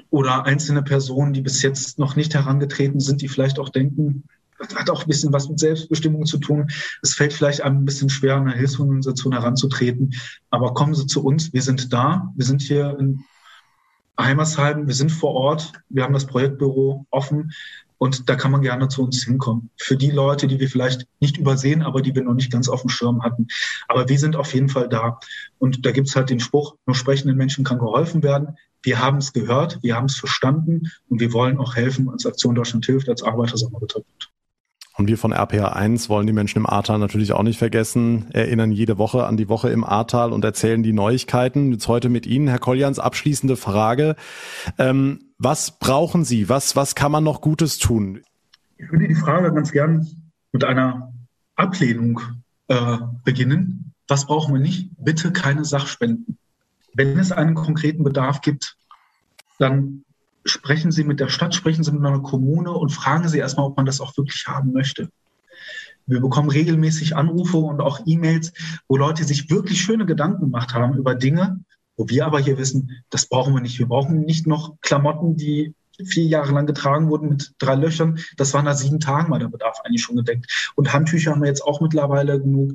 oder 0.10 0.46
einzelne 0.46 0.84
Personen, 0.84 1.34
die 1.34 1.42
bis 1.42 1.62
jetzt 1.62 2.00
noch 2.00 2.16
nicht 2.16 2.34
herangetreten 2.34 3.00
sind, 3.00 3.22
die 3.22 3.28
vielleicht 3.28 3.60
auch 3.60 3.70
denken, 3.70 4.24
das 4.58 4.74
hat 4.76 4.90
auch 4.90 5.02
ein 5.02 5.08
bisschen 5.08 5.34
was 5.34 5.50
mit 5.50 5.60
Selbstbestimmung 5.60 6.26
zu 6.26 6.38
tun. 6.38 6.70
Es 7.02 7.14
fällt 7.14 7.34
vielleicht 7.34 7.62
einem 7.62 7.80
ein 7.80 7.86
bisschen 7.86 8.10
schwer, 8.10 8.36
an 8.36 8.48
eine 8.48 8.56
Hilfsorganisation 8.58 9.34
heranzutreten. 9.34 10.14
Aber 10.50 10.74
kommen 10.74 10.96
Sie 10.96 11.08
zu 11.08 11.24
uns. 11.24 11.52
Wir 11.52 11.62
sind 11.62 11.92
da. 11.92 12.32
Wir 12.36 12.46
sind 12.46 12.62
hier 12.62 12.98
in 13.00 13.26
Heimersheim. 14.20 14.88
Wir 14.88 14.96
sind 14.96 15.12
vor 15.12 15.34
Ort. 15.34 15.74
Wir 15.90 16.04
haben 16.04 16.14
das 16.14 16.26
Projektbüro 16.26 17.06
offen. 17.10 17.52
Und 17.98 18.30
da 18.30 18.36
kann 18.36 18.52
man 18.52 18.62
gerne 18.62 18.88
zu 18.90 19.04
uns 19.04 19.24
hinkommen. 19.24 19.70
Für 19.78 19.96
die 19.96 20.12
Leute, 20.12 20.48
die 20.48 20.60
wir 20.60 20.70
vielleicht 20.70 21.08
nicht 21.22 21.38
übersehen, 21.38 21.82
aber 21.82 22.02
die 22.02 22.14
wir 22.14 22.24
noch 22.24 22.34
nicht 22.34 22.52
ganz 22.52 22.68
auf 22.68 22.82
dem 22.82 22.90
Schirm 22.90 23.24
hatten. 23.24 23.48
Aber 23.88 24.10
wir 24.10 24.20
sind 24.20 24.36
auf 24.36 24.54
jeden 24.54 24.70
Fall 24.70 24.90
da. 24.90 25.20
Und 25.60 25.86
da 25.86 25.92
gibt's 25.92 26.16
halt 26.16 26.30
den 26.30 26.40
Spruch, 26.40 26.76
nur 26.86 26.96
sprechenden 26.96 27.38
Menschen 27.38 27.64
kann 27.64 27.80
geholfen 27.80 28.22
werden. 28.22 28.58
Wir 28.84 29.00
haben 29.00 29.18
es 29.18 29.34
gehört, 29.34 29.80
wir 29.82 29.96
haben 29.96 30.06
es 30.06 30.18
verstanden 30.18 30.92
und 31.10 31.20
wir 31.20 31.34
wollen 31.34 31.58
auch 31.58 31.76
helfen 31.76 32.10
als 32.10 32.26
Aktion 32.26 32.54
Deutschland 32.54 32.86
hilft, 32.86 33.10
als 33.10 33.24
Arbeitersammelbetrieb. 33.24 34.06
Und 34.98 35.08
wir 35.08 35.18
von 35.18 35.34
RPA 35.34 35.74
1 35.74 36.08
wollen 36.08 36.26
die 36.26 36.34
Menschen 36.34 36.60
im 36.60 36.66
Ahrtal 36.66 37.00
natürlich 37.00 37.34
auch 37.34 37.44
nicht 37.44 37.60
vergessen, 37.60 38.28
erinnern 38.32 38.72
jede 38.72 38.98
Woche 38.98 39.26
an 39.26 39.36
die 39.36 39.50
Woche 39.50 39.70
im 39.70 39.84
Ahrtal 39.84 40.32
und 40.32 40.46
erzählen 40.46 40.84
die 40.84 40.94
Neuigkeiten. 40.94 41.74
Jetzt 41.74 41.90
heute 41.90 42.08
mit 42.08 42.26
Ihnen, 42.26 42.48
Herr 42.48 42.60
Kolljans, 42.60 43.00
abschließende 43.00 43.58
Frage. 43.58 44.16
Ähm, 44.78 45.20
was 45.38 45.80
brauchen 45.80 46.24
Sie? 46.24 46.48
Was, 46.48 46.78
was 46.78 46.96
kann 46.96 47.12
man 47.12 47.26
noch 47.26 47.42
Gutes 47.42 47.78
tun? 47.78 48.22
Ich 48.78 48.90
würde 48.90 49.08
die 49.10 49.16
Frage 49.16 49.54
ganz 49.54 49.74
gern 49.74 50.08
mit 50.54 50.64
einer 50.64 51.12
Ablehnung 51.58 52.22
äh, 52.70 52.98
beginnen. 53.26 53.92
Was 54.08 54.26
brauchen 54.26 54.54
wir 54.54 54.62
nicht? 54.62 54.92
Bitte 54.98 55.34
keine 55.34 55.66
Sachspenden. 55.66 56.38
Wenn 56.94 57.20
es 57.20 57.34
einen 57.34 57.56
konkreten 57.56 58.06
Bedarf 58.06 58.40
gibt, 58.40 58.78
dann 59.60 60.05
sprechen 60.46 60.92
Sie 60.92 61.04
mit 61.04 61.20
der 61.20 61.30
Stadt, 61.30 61.56
sprechen 61.56 61.84
Sie 61.84 61.92
mit 61.92 62.06
einer 62.06 62.22
Kommune 62.22 62.72
und 62.72 62.90
fragen 62.90 63.28
Sie 63.28 63.40
erstmal, 63.40 63.66
ob 63.66 63.78
man 63.78 63.86
das 63.86 64.00
auch 64.00 64.16
wirklich 64.18 64.46
haben 64.48 64.72
möchte. 64.72 65.10
Wir 66.06 66.22
bekommen 66.22 66.50
regelmäßig 66.50 67.16
Anrufe 67.16 67.58
und 67.58 67.82
auch 67.82 68.00
E-Mails, 68.06 68.54
wo 68.88 68.96
Leute 68.96 69.24
sich 69.24 69.50
wirklich 69.50 69.82
schöne 69.82 70.06
Gedanken 70.06 70.42
gemacht 70.42 70.74
haben 70.74 70.96
über 70.96 71.16
Dinge, 71.16 71.62
wo 71.98 72.08
wir 72.08 72.26
aber 72.26 72.40
hier 72.40 72.58
wissen, 72.60 72.92
das 73.10 73.26
brauchen 73.26 73.54
wir 73.56 73.62
nicht. 73.62 73.80
Wir 73.80 73.88
brauchen 73.88 74.22
nicht 74.22 74.46
noch 74.46 74.76
Klamotten, 74.82 75.36
die 75.36 75.74
vier 76.04 76.26
Jahre 76.26 76.52
lang 76.54 76.68
getragen 76.68 77.10
wurden 77.10 77.30
mit 77.30 77.54
drei 77.58 77.76
Löchern. 77.76 78.20
Das 78.38 78.54
war 78.54 78.62
nach 78.62 78.76
sieben 78.76 79.00
Tagen 79.00 79.30
mal 79.30 79.40
der 79.40 79.48
Bedarf 79.48 79.80
eigentlich 79.84 80.04
schon 80.04 80.18
gedeckt. 80.18 80.72
Und 80.76 80.94
Handtücher 80.94 81.32
haben 81.32 81.42
wir 81.42 81.48
jetzt 81.48 81.64
auch 81.64 81.82
mittlerweile 81.82 82.40
genug. 82.40 82.74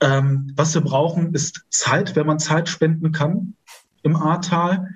Ähm, 0.00 0.52
was 0.56 0.74
wir 0.74 0.80
brauchen, 0.82 1.32
ist 1.34 1.64
Zeit, 1.70 2.16
wenn 2.16 2.26
man 2.26 2.40
Zeit 2.40 2.68
spenden 2.68 3.12
kann 3.12 3.54
im 4.02 4.16
Ahrtal 4.16 4.88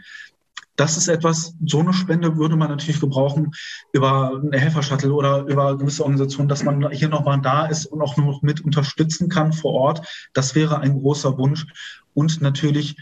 das 0.76 0.96
ist 0.96 1.08
etwas, 1.08 1.54
so 1.64 1.80
eine 1.80 1.92
Spende 1.92 2.36
würde 2.36 2.56
man 2.56 2.68
natürlich 2.68 3.00
gebrauchen 3.00 3.52
über 3.92 4.40
eine 4.42 4.58
Helfershuttle 4.58 5.12
oder 5.12 5.44
über 5.46 5.76
gewisse 5.78 6.02
Organisationen, 6.02 6.48
dass 6.48 6.64
man 6.64 6.90
hier 6.90 7.08
nochmal 7.08 7.40
da 7.40 7.66
ist 7.66 7.86
und 7.86 8.02
auch 8.02 8.16
noch 8.16 8.42
mit 8.42 8.62
unterstützen 8.62 9.28
kann 9.28 9.52
vor 9.52 9.72
Ort. 9.72 10.06
Das 10.34 10.54
wäre 10.54 10.80
ein 10.80 11.00
großer 11.00 11.38
Wunsch. 11.38 11.66
Und 12.14 12.40
natürlich 12.40 12.96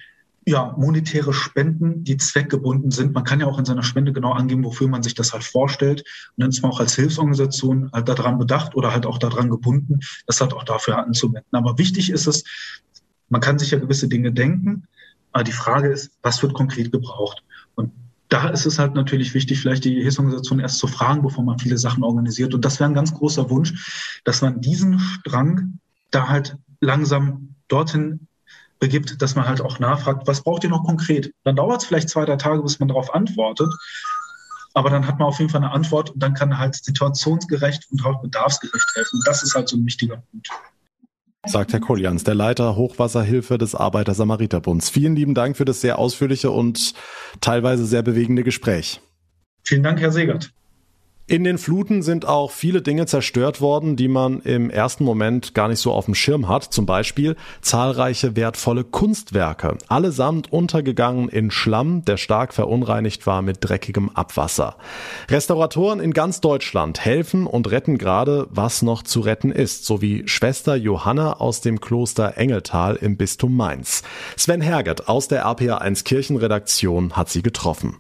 ja, 0.47 0.75
monetäre 0.77 1.33
Spenden, 1.33 2.05
die 2.05 2.19
zweckgebunden 2.19 2.91
sind. 2.91 3.15
Man 3.15 3.25
kann 3.25 3.41
ja 3.41 3.47
auch 3.47 3.59
in 3.59 3.65
seiner 3.65 3.83
Spende 3.83 4.13
genau 4.13 4.33
angeben, 4.33 4.63
wofür 4.63 4.89
man 4.89 5.03
sich 5.03 5.15
das 5.15 5.33
halt 5.33 5.43
vorstellt. 5.43 6.01
Und 6.01 6.43
dann 6.43 6.51
ist 6.51 6.63
man 6.63 6.71
auch 6.71 6.81
als 6.81 6.95
Hilfsorganisation 6.95 7.91
halt 7.93 8.09
daran 8.09 8.39
bedacht 8.39 8.75
oder 8.75 8.93
halt 8.93 9.07
auch 9.07 9.19
daran 9.19 9.49
gebunden, 9.49 10.01
das 10.27 10.41
halt 10.41 10.53
auch 10.53 10.65
dafür 10.65 10.99
anzuwenden. 10.99 11.49
Aber 11.53 11.79
wichtig 11.79 12.11
ist 12.11 12.27
es, 12.27 12.45
man 13.31 13.41
kann 13.41 13.59
sich 13.59 13.71
ja 13.71 13.79
gewisse 13.79 14.07
Dinge 14.07 14.33
denken, 14.33 14.87
aber 15.33 15.45
die 15.45 15.53
Frage 15.53 15.89
ist, 15.89 16.13
was 16.23 16.43
wird 16.43 16.53
konkret 16.53 16.93
gebraucht? 16.93 17.43
Und 17.75 17.93
da 18.29 18.49
ist 18.49 18.67
es 18.67 18.79
halt 18.79 18.95
natürlich 18.95 19.35
wichtig, 19.35 19.61
vielleicht 19.61 19.85
die 19.85 20.03
Hilfsorganisation 20.03 20.61
erst 20.61 20.79
zu 20.79 20.87
fragen, 20.87 21.23
bevor 21.23 21.45
man 21.45 21.59
viele 21.59 21.79
Sachen 21.79 22.03
organisiert. 22.03 22.55
Und 22.55 22.65
das 22.65 22.81
wäre 22.81 22.91
ein 22.91 22.95
ganz 22.95 23.15
großer 23.15 23.51
Wunsch, 23.51 24.21
dass 24.25 24.43
man 24.43 24.61
diesen 24.61 24.99
Strang 24.99 25.79
da 26.11 26.29
halt 26.29 26.57
langsam 26.81 27.55
dorthin 27.69 28.27
begibt, 28.79 29.21
dass 29.23 29.35
man 29.35 29.47
halt 29.47 29.61
auch 29.61 29.79
nachfragt, 29.79 30.27
was 30.27 30.43
braucht 30.43 30.65
ihr 30.65 30.71
noch 30.71 30.85
konkret? 30.85 31.33
Dann 31.45 31.57
dauert 31.57 31.83
es 31.83 31.89
vielleicht 31.89 32.09
zwei, 32.09 32.25
drei 32.25 32.37
Tage, 32.37 32.63
bis 32.63 32.79
man 32.79 32.89
darauf 32.89 33.15
antwortet. 33.15 33.73
Aber 34.75 34.91
dann 34.91 35.07
hat 35.07 35.19
man 35.19 35.29
auf 35.29 35.39
jeden 35.39 35.51
Fall 35.51 35.63
eine 35.63 35.73
Antwort 35.73 36.11
und 36.11 36.21
dann 36.21 36.35
kann 36.35 36.59
halt 36.59 36.75
situationsgerecht 36.75 37.87
und 37.91 38.05
auch 38.05 38.21
bedarfsgerecht 38.21 38.89
helfen. 38.95 39.21
Das 39.25 39.43
ist 39.43 39.55
halt 39.55 39.69
so 39.69 39.77
ein 39.77 39.87
wichtiger 39.87 40.17
Punkt 40.17 40.49
sagt 41.47 41.73
Herr 41.73 41.81
Kollians, 41.81 42.25
der 42.25 42.35
Leiter 42.35 42.77
Hochwasserhilfe 42.77 43.59
des 43.59 43.75
Arbeiter-Samariter-Bunds. 43.75 44.91
Vielen 44.91 45.17
lieben 45.17 45.35
Dank 45.35 45.57
für 45.57 45.65
das 45.65 45.81
sehr 45.81 45.99
ausführliche 45.99 46.51
und 46.51 46.95
teilweise 47.41 47.85
sehr 47.87 48.03
bewegende 48.03 48.45
Gespräch. 48.45 49.01
Vielen 49.63 49.83
Dank, 49.83 50.01
Herr 50.01 50.13
Segert. 50.13 50.53
In 51.27 51.43
den 51.43 51.57
Fluten 51.57 52.03
sind 52.03 52.29
auch 52.29 52.51
viele 52.51 52.83
Dinge 52.83 53.07
zerstört 53.07 53.63
worden, 53.63 53.97
die 53.97 54.09
man 54.09 54.41
im 54.41 54.69
ersten 54.69 55.05
Moment 55.05 55.55
gar 55.55 55.69
nicht 55.69 55.81
so 55.81 55.91
auf 55.91 56.05
dem 56.05 56.15
Schirm 56.15 56.49
hat. 56.49 56.65
Zum 56.65 56.85
Beispiel 56.85 57.37
zahlreiche 57.63 58.37
wertvolle 58.37 58.85
Kunstwerke, 58.85 59.79
allesamt 59.89 60.53
untergegangen 60.53 61.31
in 61.31 61.51
Schlamm, 61.51 62.05
der 62.05 62.19
stark 62.19 62.53
verunreinigt 62.53 63.27
war 63.27 63.41
mit 63.41 63.57
dreckigem 63.63 64.11
Abwasser. 64.11 64.77
Restauratoren 65.31 65.99
in 65.99 66.13
ganz 66.13 66.43
Deutschland 66.43 67.03
helfen 67.03 67.47
und 67.47 67.71
retten 67.71 67.97
gerade, 67.97 68.47
was 68.51 68.83
noch 68.83 69.03
zu 69.03 69.21
retten 69.21 69.51
ist, 69.51 69.87
so 69.87 70.03
wie 70.03 70.29
Schwester 70.29 70.77
Johanna 70.77 71.41
aus 71.41 71.63
dem 71.63 71.81
Kloster 71.81 72.37
Engeltal 72.37 72.97
im 72.97 73.17
Bistum 73.17 73.57
Mainz. 73.57 74.03
Sven 74.37 74.61
Herget 74.61 75.09
aus 75.09 75.27
der 75.29 75.47
RPA1 75.47 76.05
Kirchenredaktion 76.05 77.17
hat 77.17 77.31
sie 77.31 77.43
getroffen. 77.43 77.97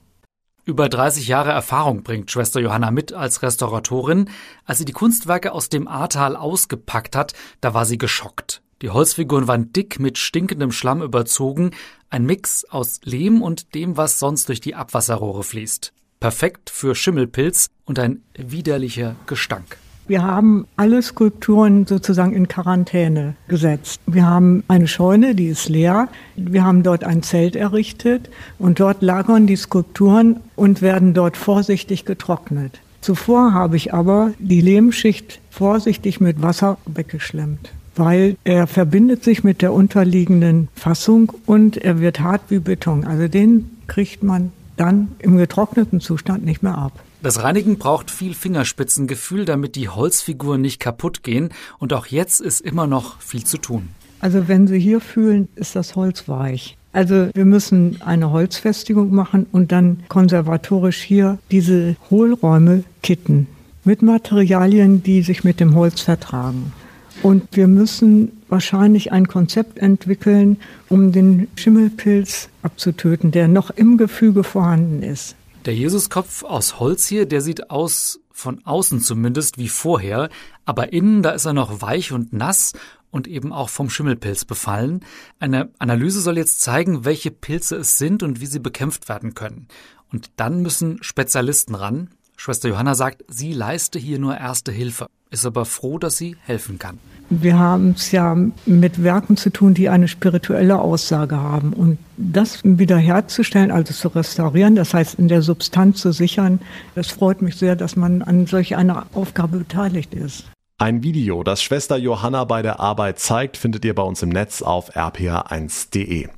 Über 0.67 0.89
30 0.89 1.29
Jahre 1.29 1.51
Erfahrung 1.51 2.03
bringt 2.03 2.31
Schwester 2.31 2.59
Johanna 2.59 2.91
mit 2.91 3.13
als 3.13 3.43
Restauratorin. 3.43 4.31
Als 4.65 4.79
sie 4.79 4.87
die 4.87 4.93
Kunstwerke 4.93 5.53
aus 5.53 5.69
dem 5.69 5.87
Ahrtal 5.87 6.37
ausgepackt 6.37 7.17
hat, 7.17 7.35
da 7.61 7.75
war 7.75 7.85
sie 7.85 7.99
geschockt. 7.99 8.63
Die 8.81 8.89
Holzfiguren 8.89 9.47
waren 9.47 9.73
dick 9.73 10.01
mit 10.01 10.17
stinkendem 10.17 10.73
Schlamm 10.73 11.03
überzogen, 11.03 11.73
ein 12.09 12.25
Mix 12.25 12.65
aus 12.65 13.01
Lehm 13.05 13.43
und 13.43 13.75
dem, 13.75 13.99
was 13.99 14.19
sonst 14.19 14.49
durch 14.49 14.61
die 14.61 14.75
Abwasserrohre 14.75 15.45
fließt. 15.45 15.93
Perfekt 16.19 16.71
für 16.71 16.95
Schimmelpilz 16.95 17.69
und 17.85 17.99
ein 17.99 18.23
widerlicher 18.35 19.17
Gestank. 19.27 19.77
Wir 20.07 20.23
haben 20.23 20.67
alle 20.77 21.01
Skulpturen 21.01 21.87
sozusagen 21.87 22.35
in 22.35 22.47
Quarantäne 22.47 23.37
gesetzt. 23.49 24.01
Wir 24.07 24.27
haben 24.27 24.63
eine 24.69 24.87
Scheune, 24.87 25.35
die 25.35 25.47
ist 25.47 25.71
leer. 25.71 26.09
Wir 26.37 26.63
haben 26.63 26.83
dort 26.83 27.05
ein 27.05 27.23
Zelt 27.23 27.57
errichtet 27.57 28.29
und 28.59 28.81
dort 28.81 29.01
lagern 29.01 29.47
die 29.47 29.57
Skulpturen 29.57 30.41
und 30.57 30.83
werden 30.83 31.15
dort 31.15 31.39
vorsichtig 31.39 32.05
getrocknet. 32.05 32.81
Zuvor 33.01 33.55
habe 33.55 33.77
ich 33.77 33.95
aber 33.95 34.33
die 34.39 34.61
Lehmschicht 34.61 35.41
vorsichtig 35.51 36.21
mit 36.21 36.43
Wasser 36.43 36.77
weggeschlemmt, 36.85 37.73
weil 37.97 38.37
er 38.45 38.67
verbindet 38.67 39.25
sich 39.25 39.43
mit 39.43 39.63
der 39.63 39.73
unterliegenden 39.73 40.69
Fassung 40.75 41.33
und 41.47 41.79
er 41.79 42.01
wird 42.01 42.21
hart 42.21 42.43
wie 42.49 42.59
Beton. 42.59 43.05
Also 43.05 43.29
den 43.29 43.71
kriegt 43.87 44.23
man 44.23 44.53
dann 44.77 45.13
im 45.19 45.39
getrockneten 45.39 46.01
Zustand 46.01 46.45
nicht 46.45 46.63
mehr 46.63 46.77
ab. 46.77 46.93
Das 47.25 47.43
Reinigen 47.43 47.79
braucht 47.79 48.11
viel 48.11 48.35
Fingerspitzengefühl, 48.35 49.47
damit 49.47 49.77
die 49.77 49.89
Holzfiguren 49.89 50.61
nicht 50.61 50.79
kaputt 50.79 51.23
gehen. 51.23 51.49
Und 51.79 51.95
auch 51.95 52.05
jetzt 52.05 52.43
ist 52.43 52.61
immer 52.61 52.87
noch 52.87 53.19
viel 53.23 53.45
zu 53.45 53.57
tun. 53.57 53.89
Also 54.21 54.47
wenn 54.47 54.67
Sie 54.67 54.79
hier 54.79 55.01
fühlen, 55.01 55.49
ist 55.55 55.75
das 55.75 55.97
Holz 55.97 56.29
weich. 56.29 56.77
Also 56.93 57.31
wir 57.33 57.47
müssen 57.47 58.03
eine 58.03 58.31
Holzfestigung 58.31 59.15
machen 59.15 59.47
und 59.53 59.73
dann 59.73 60.01
konservatorisch 60.09 61.01
hier 61.01 61.39
diese 61.51 61.97
Hohlräume 62.11 62.85
kitten 63.03 63.47
mit 63.85 64.03
Materialien, 64.03 65.03
die 65.03 65.23
sich 65.23 65.45
mit 65.45 65.61
dem 65.61 65.75
Holz 65.75 66.03
vertragen. 66.03 66.75
Und 67.23 67.45
wir 67.53 67.69
müssen 67.69 68.33
wahrscheinlich 68.51 69.13
ein 69.13 69.29
Konzept 69.29 69.79
entwickeln, 69.79 70.59
um 70.91 71.11
den 71.11 71.49
Schimmelpilz 71.57 72.51
abzutöten, 72.61 73.31
der 73.31 73.49
noch 73.49 73.71
im 73.71 73.97
Gefüge 73.97 74.45
vorhanden 74.45 75.03
ist. 75.03 75.37
Der 75.65 75.75
Jesuskopf 75.75 76.43
aus 76.43 76.79
Holz 76.79 77.07
hier, 77.07 77.25
der 77.25 77.41
sieht 77.41 77.71
aus, 77.71 78.21
von 78.31 78.63
außen 78.67 79.01
zumindest, 79.01 79.57
wie 79.57 79.69
vorher, 79.69 80.29
aber 80.67 80.93
innen, 80.93 81.23
da 81.23 81.31
ist 81.31 81.47
er 81.47 81.55
noch 81.55 81.81
weich 81.81 82.13
und 82.13 82.35
nass 82.35 82.75
und 83.11 83.27
eben 83.27 83.51
auch 83.51 83.71
vom 83.71 83.89
Schimmelpilz 83.89 84.45
befallen. 84.45 85.01
Eine 85.39 85.71
Analyse 85.79 86.21
soll 86.21 86.37
jetzt 86.37 86.61
zeigen, 86.61 87.07
welche 87.07 87.31
Pilze 87.31 87.77
es 87.77 87.97
sind 87.97 88.23
und 88.23 88.43
wie 88.43 88.47
sie 88.47 88.59
bekämpft 88.59 89.09
werden 89.09 89.33
können. 89.33 89.69
Und 90.13 90.33
dann 90.37 90.61
müssen 90.61 91.03
Spezialisten 91.03 91.75
ran. 91.75 92.11
Schwester 92.37 92.69
Johanna 92.69 92.95
sagt, 92.95 93.25
sie 93.29 93.55
leiste 93.55 93.99
hier 93.99 94.19
nur 94.19 94.37
erste 94.37 94.71
Hilfe, 94.71 95.07
ist 95.35 95.45
aber 95.45 95.65
froh, 95.65 95.99
dass 95.99 96.17
sie 96.17 96.37
helfen 96.47 96.79
kann. 96.79 96.99
Wir 97.31 97.59
haben 97.59 97.93
es 97.97 98.13
ja 98.13 98.37
mit 98.67 99.03
Werken 99.03 99.37
zu 99.37 99.51
tun, 99.51 99.75
die 99.75 99.89
eine 99.89 100.09
spirituelle 100.09 100.79
Aussage 100.79 101.37
haben. 101.37 101.73
Und 101.73 101.99
das 102.17 102.61
wiederherzustellen, 102.63 103.71
also 103.71 103.93
zu 103.93 104.09
restaurieren, 104.09 104.77
das 104.77 104.95
heißt 104.95 105.19
in 105.19 105.29
der 105.29 105.43
Substanz 105.43 106.01
zu 106.01 106.13
sichern, 106.13 106.61
das 106.95 107.09
freut 107.09 107.43
mich 107.43 107.57
sehr, 107.57 107.77
dass 107.77 107.97
man 107.97 108.23
an 108.23 108.47
solch 108.47 108.77
einer 108.77 109.07
Aufgabe 109.15 109.59
beteiligt 109.59 110.15
ist. 110.15 110.45
Ein 110.79 111.03
Video, 111.03 111.43
das 111.45 111.63
Schwester 111.63 111.97
Johanna 111.97 112.45
bei 112.45 112.61
der 112.61 112.81
Arbeit 112.81 113.19
zeigt, 113.19 113.57
findet 113.57 113.85
ihr 113.85 113.95
bei 113.95 114.03
uns 114.03 114.23
im 114.23 114.29
Netz 114.29 114.61
auf 114.61 114.95
rpa1.de. 114.95 116.29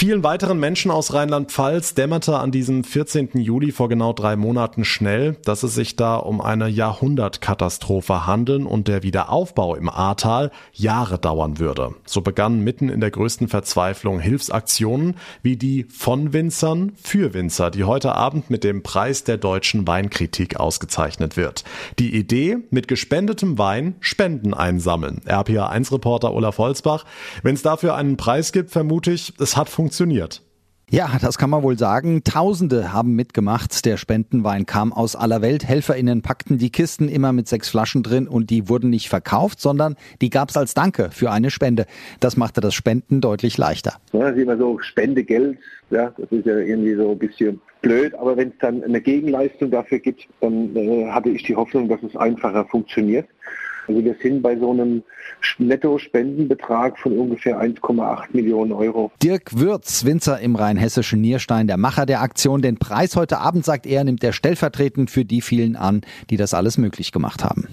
Vielen 0.00 0.24
weiteren 0.24 0.58
Menschen 0.58 0.90
aus 0.90 1.12
Rheinland-Pfalz 1.12 1.92
dämmerte 1.92 2.38
an 2.38 2.50
diesem 2.50 2.84
14. 2.84 3.32
Juli 3.34 3.70
vor 3.70 3.90
genau 3.90 4.14
drei 4.14 4.34
Monaten 4.34 4.86
schnell, 4.86 5.36
dass 5.44 5.62
es 5.62 5.74
sich 5.74 5.94
da 5.94 6.16
um 6.16 6.40
eine 6.40 6.68
Jahrhundertkatastrophe 6.68 8.26
handeln 8.26 8.64
und 8.64 8.88
der 8.88 9.02
Wiederaufbau 9.02 9.74
im 9.74 9.90
Ahrtal 9.90 10.52
Jahre 10.72 11.18
dauern 11.18 11.58
würde. 11.58 11.94
So 12.06 12.22
begannen 12.22 12.64
mitten 12.64 12.88
in 12.88 13.00
der 13.00 13.10
größten 13.10 13.48
Verzweiflung 13.48 14.20
Hilfsaktionen 14.20 15.16
wie 15.42 15.58
die 15.58 15.84
von 15.84 16.32
Winzern 16.32 16.92
für 17.02 17.34
Winzer, 17.34 17.70
die 17.70 17.84
heute 17.84 18.14
Abend 18.14 18.48
mit 18.48 18.64
dem 18.64 18.82
Preis 18.82 19.24
der 19.24 19.36
deutschen 19.36 19.86
Weinkritik 19.86 20.58
ausgezeichnet 20.58 21.36
wird. 21.36 21.62
Die 21.98 22.16
Idee, 22.16 22.56
mit 22.70 22.88
gespendetem 22.88 23.58
Wein 23.58 23.96
Spenden 24.00 24.54
einsammeln. 24.54 25.20
RPA1-Reporter 25.26 26.32
Olaf 26.32 26.56
Holzbach. 26.56 27.04
Wenn 27.42 27.54
es 27.54 27.60
dafür 27.60 27.96
einen 27.96 28.16
Preis 28.16 28.52
gibt, 28.52 28.70
vermute 28.70 29.12
ich, 29.12 29.34
es 29.38 29.58
hat 29.58 29.68
funktioniert. 29.68 29.89
Ja, 30.92 31.08
das 31.20 31.38
kann 31.38 31.50
man 31.50 31.62
wohl 31.62 31.78
sagen. 31.78 32.24
Tausende 32.24 32.92
haben 32.92 33.14
mitgemacht. 33.14 33.86
Der 33.86 33.96
Spendenwein 33.96 34.66
kam 34.66 34.92
aus 34.92 35.14
aller 35.14 35.40
Welt. 35.40 35.64
HelferInnen 35.68 36.20
packten 36.20 36.58
die 36.58 36.70
Kisten 36.70 37.08
immer 37.08 37.32
mit 37.32 37.46
sechs 37.46 37.68
Flaschen 37.68 38.02
drin 38.02 38.26
und 38.26 38.50
die 38.50 38.68
wurden 38.68 38.90
nicht 38.90 39.08
verkauft, 39.08 39.60
sondern 39.60 39.94
die 40.20 40.30
gab's 40.30 40.56
als 40.56 40.74
Danke 40.74 41.10
für 41.12 41.30
eine 41.30 41.50
Spende. 41.50 41.86
Das 42.18 42.36
machte 42.36 42.60
das 42.60 42.74
Spenden 42.74 43.20
deutlich 43.20 43.56
leichter. 43.56 43.98
Ja, 44.12 44.22
das 44.22 44.36
ist 44.36 44.42
immer 44.42 44.56
so 44.56 44.80
Spendegeld. 44.80 45.58
Ja, 45.90 46.12
das 46.18 46.32
ist 46.32 46.44
ja 46.44 46.56
irgendwie 46.56 46.96
so 46.96 47.12
ein 47.12 47.18
bisschen 47.18 47.60
blöd. 47.82 48.12
Aber 48.16 48.36
wenn 48.36 48.48
es 48.48 48.58
dann 48.58 48.82
eine 48.82 49.00
Gegenleistung 49.00 49.70
dafür 49.70 50.00
gibt, 50.00 50.26
dann 50.40 50.74
äh, 50.74 51.06
hatte 51.08 51.30
ich 51.30 51.44
die 51.44 51.54
Hoffnung, 51.54 51.88
dass 51.88 52.02
es 52.02 52.16
einfacher 52.16 52.64
funktioniert. 52.64 53.28
Also 53.86 54.04
wir 54.04 54.14
sind 54.22 54.42
bei 54.42 54.56
so 54.58 54.70
einem 54.70 55.02
Netto-Spendenbetrag 55.58 56.98
von 56.98 57.16
ungefähr 57.18 57.60
1,8 57.60 58.28
Millionen 58.32 58.72
Euro. 58.72 59.10
Dirk 59.22 59.58
Würz, 59.58 60.04
Winzer 60.04 60.40
im 60.40 60.56
rheinhessischen 60.56 61.20
Nierstein, 61.20 61.66
der 61.66 61.76
Macher 61.76 62.06
der 62.06 62.20
Aktion. 62.20 62.62
Den 62.62 62.78
Preis 62.78 63.16
heute 63.16 63.38
Abend, 63.38 63.64
sagt 63.64 63.86
er, 63.86 64.04
nimmt 64.04 64.22
er 64.22 64.32
stellvertretend 64.32 65.10
für 65.10 65.24
die 65.24 65.40
vielen 65.40 65.76
an, 65.76 66.02
die 66.30 66.36
das 66.36 66.54
alles 66.54 66.78
möglich 66.78 67.12
gemacht 67.12 67.44
haben. 67.44 67.66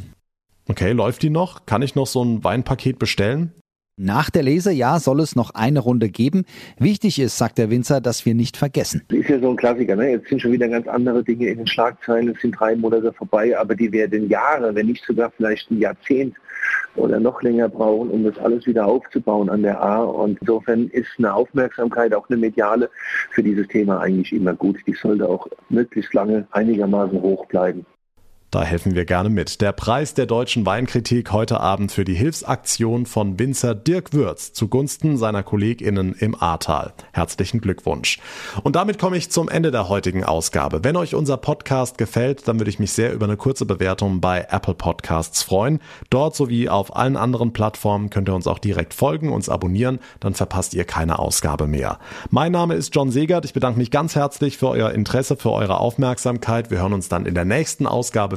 Okay, 0.69 0.91
läuft 0.91 1.23
die 1.23 1.29
noch? 1.29 1.65
Kann 1.65 1.81
ich 1.81 1.95
noch 1.95 2.07
so 2.07 2.23
ein 2.23 2.43
Weinpaket 2.43 2.99
bestellen? 2.99 3.53
Nach 3.99 4.29
der 4.29 4.43
Lese, 4.43 4.71
ja, 4.71 4.99
soll 4.99 5.21
es 5.21 5.35
noch 5.35 5.55
eine 5.55 5.79
Runde 5.79 6.09
geben. 6.09 6.45
Wichtig 6.77 7.17
ist, 7.17 7.35
sagt 7.35 7.57
der 7.57 7.71
Winzer, 7.71 7.99
dass 7.99 8.27
wir 8.27 8.35
nicht 8.35 8.55
vergessen. 8.55 9.01
Das 9.07 9.17
ist 9.17 9.29
ja 9.29 9.39
so 9.39 9.49
ein 9.49 9.55
Klassiker. 9.55 9.95
Ne? 9.95 10.11
Jetzt 10.11 10.29
sind 10.29 10.39
schon 10.39 10.51
wieder 10.51 10.67
ganz 10.67 10.87
andere 10.87 11.23
Dinge 11.23 11.47
in 11.47 11.57
den 11.57 11.65
Schlagzeilen. 11.65 12.29
Es 12.29 12.39
sind 12.39 12.51
drei 12.51 12.75
Monate 12.75 13.11
vorbei, 13.11 13.57
aber 13.57 13.73
die 13.73 13.91
werden 13.91 14.29
Jahre, 14.29 14.75
wenn 14.75 14.85
nicht 14.85 15.03
sogar 15.03 15.31
vielleicht 15.31 15.71
ein 15.71 15.79
Jahrzehnt 15.79 16.35
oder 16.95 17.19
noch 17.19 17.41
länger 17.41 17.69
brauchen, 17.69 18.11
um 18.11 18.23
das 18.23 18.37
alles 18.37 18.67
wieder 18.67 18.85
aufzubauen 18.85 19.49
an 19.49 19.63
der 19.63 19.81
A. 19.81 20.03
Und 20.03 20.37
insofern 20.41 20.89
ist 20.89 21.09
eine 21.17 21.33
Aufmerksamkeit, 21.33 22.13
auch 22.13 22.29
eine 22.29 22.37
mediale, 22.37 22.91
für 23.31 23.41
dieses 23.41 23.67
Thema 23.67 23.99
eigentlich 23.99 24.31
immer 24.31 24.53
gut. 24.53 24.77
Die 24.85 24.93
sollte 24.93 25.27
auch 25.27 25.47
möglichst 25.69 26.13
lange 26.13 26.45
einigermaßen 26.51 27.19
hoch 27.19 27.47
bleiben. 27.47 27.83
Da 28.49 28.63
helfen 28.63 28.95
wir 28.95 29.03
gerne 29.03 29.27
mit. 29.27 29.59
Der 29.59 29.73
Preis 29.73 30.13
der 30.13 30.25
deutschen 30.25 30.65
Weinkritik 30.65 31.33
heute 31.33 31.59
Abend 31.59 31.91
für 31.91 32.05
die 32.05 32.13
Hilfsaktion 32.13 33.05
von 33.05 33.37
Winzer 33.37 33.75
Dirk 33.75 34.13
Würz 34.13 34.53
zugunsten 34.53 35.17
seiner 35.17 35.43
KollegInnen 35.43 36.13
im 36.13 36.33
Ahrtal. 36.33 36.93
Herzlichen 37.11 37.59
Glückwunsch. 37.59 38.19
Und 38.63 38.77
damit 38.77 38.99
komme 38.99 39.17
ich 39.17 39.29
zum 39.31 39.49
Ende 39.49 39.71
der 39.71 39.89
heutigen 39.89 40.23
Ausgabe. 40.23 40.85
Wenn 40.85 40.95
euch 40.95 41.13
unser 41.13 41.35
Podcast 41.35 41.97
gefällt, 41.97 42.47
dann 42.47 42.57
würde 42.57 42.69
ich 42.69 42.79
mich 42.79 42.93
sehr 42.93 43.11
über 43.11 43.25
eine 43.25 43.35
kurze 43.35 43.65
Bewertung 43.65 44.21
bei 44.21 44.47
Apple 44.49 44.75
Podcasts 44.75 45.43
freuen. 45.43 45.81
Dort 46.09 46.33
sowie 46.37 46.69
auf 46.69 46.95
allen 46.95 47.17
anderen 47.17 47.51
Plattformen 47.51 48.09
könnt 48.09 48.29
ihr 48.29 48.35
uns 48.35 48.47
auch 48.47 48.59
direkt 48.59 48.93
folgen, 48.93 49.33
uns 49.33 49.49
abonnieren, 49.49 49.99
dann 50.21 50.35
verpasst 50.35 50.73
ihr 50.73 50.85
keine 50.85 51.19
Ausgabe 51.19 51.67
mehr. 51.67 51.99
Mein 52.29 52.53
Name 52.53 52.75
ist 52.75 52.95
John 52.95 53.11
Segert. 53.11 53.43
Ich 53.43 53.51
bedanke 53.51 53.77
mich 53.77 53.91
ganz 53.91 54.15
herzlich 54.15 54.57
für 54.57 54.69
euer 54.69 54.91
Interesse, 54.91 55.35
für 55.35 55.51
eure 55.51 55.81
Aufmerksamkeit. 55.81 56.71
Wir 56.71 56.77
hören 56.77 56.93
uns 56.93 57.09
dann 57.09 57.25
in 57.25 57.35
der 57.35 57.43
nächsten 57.43 57.85
Ausgabe 57.85 58.36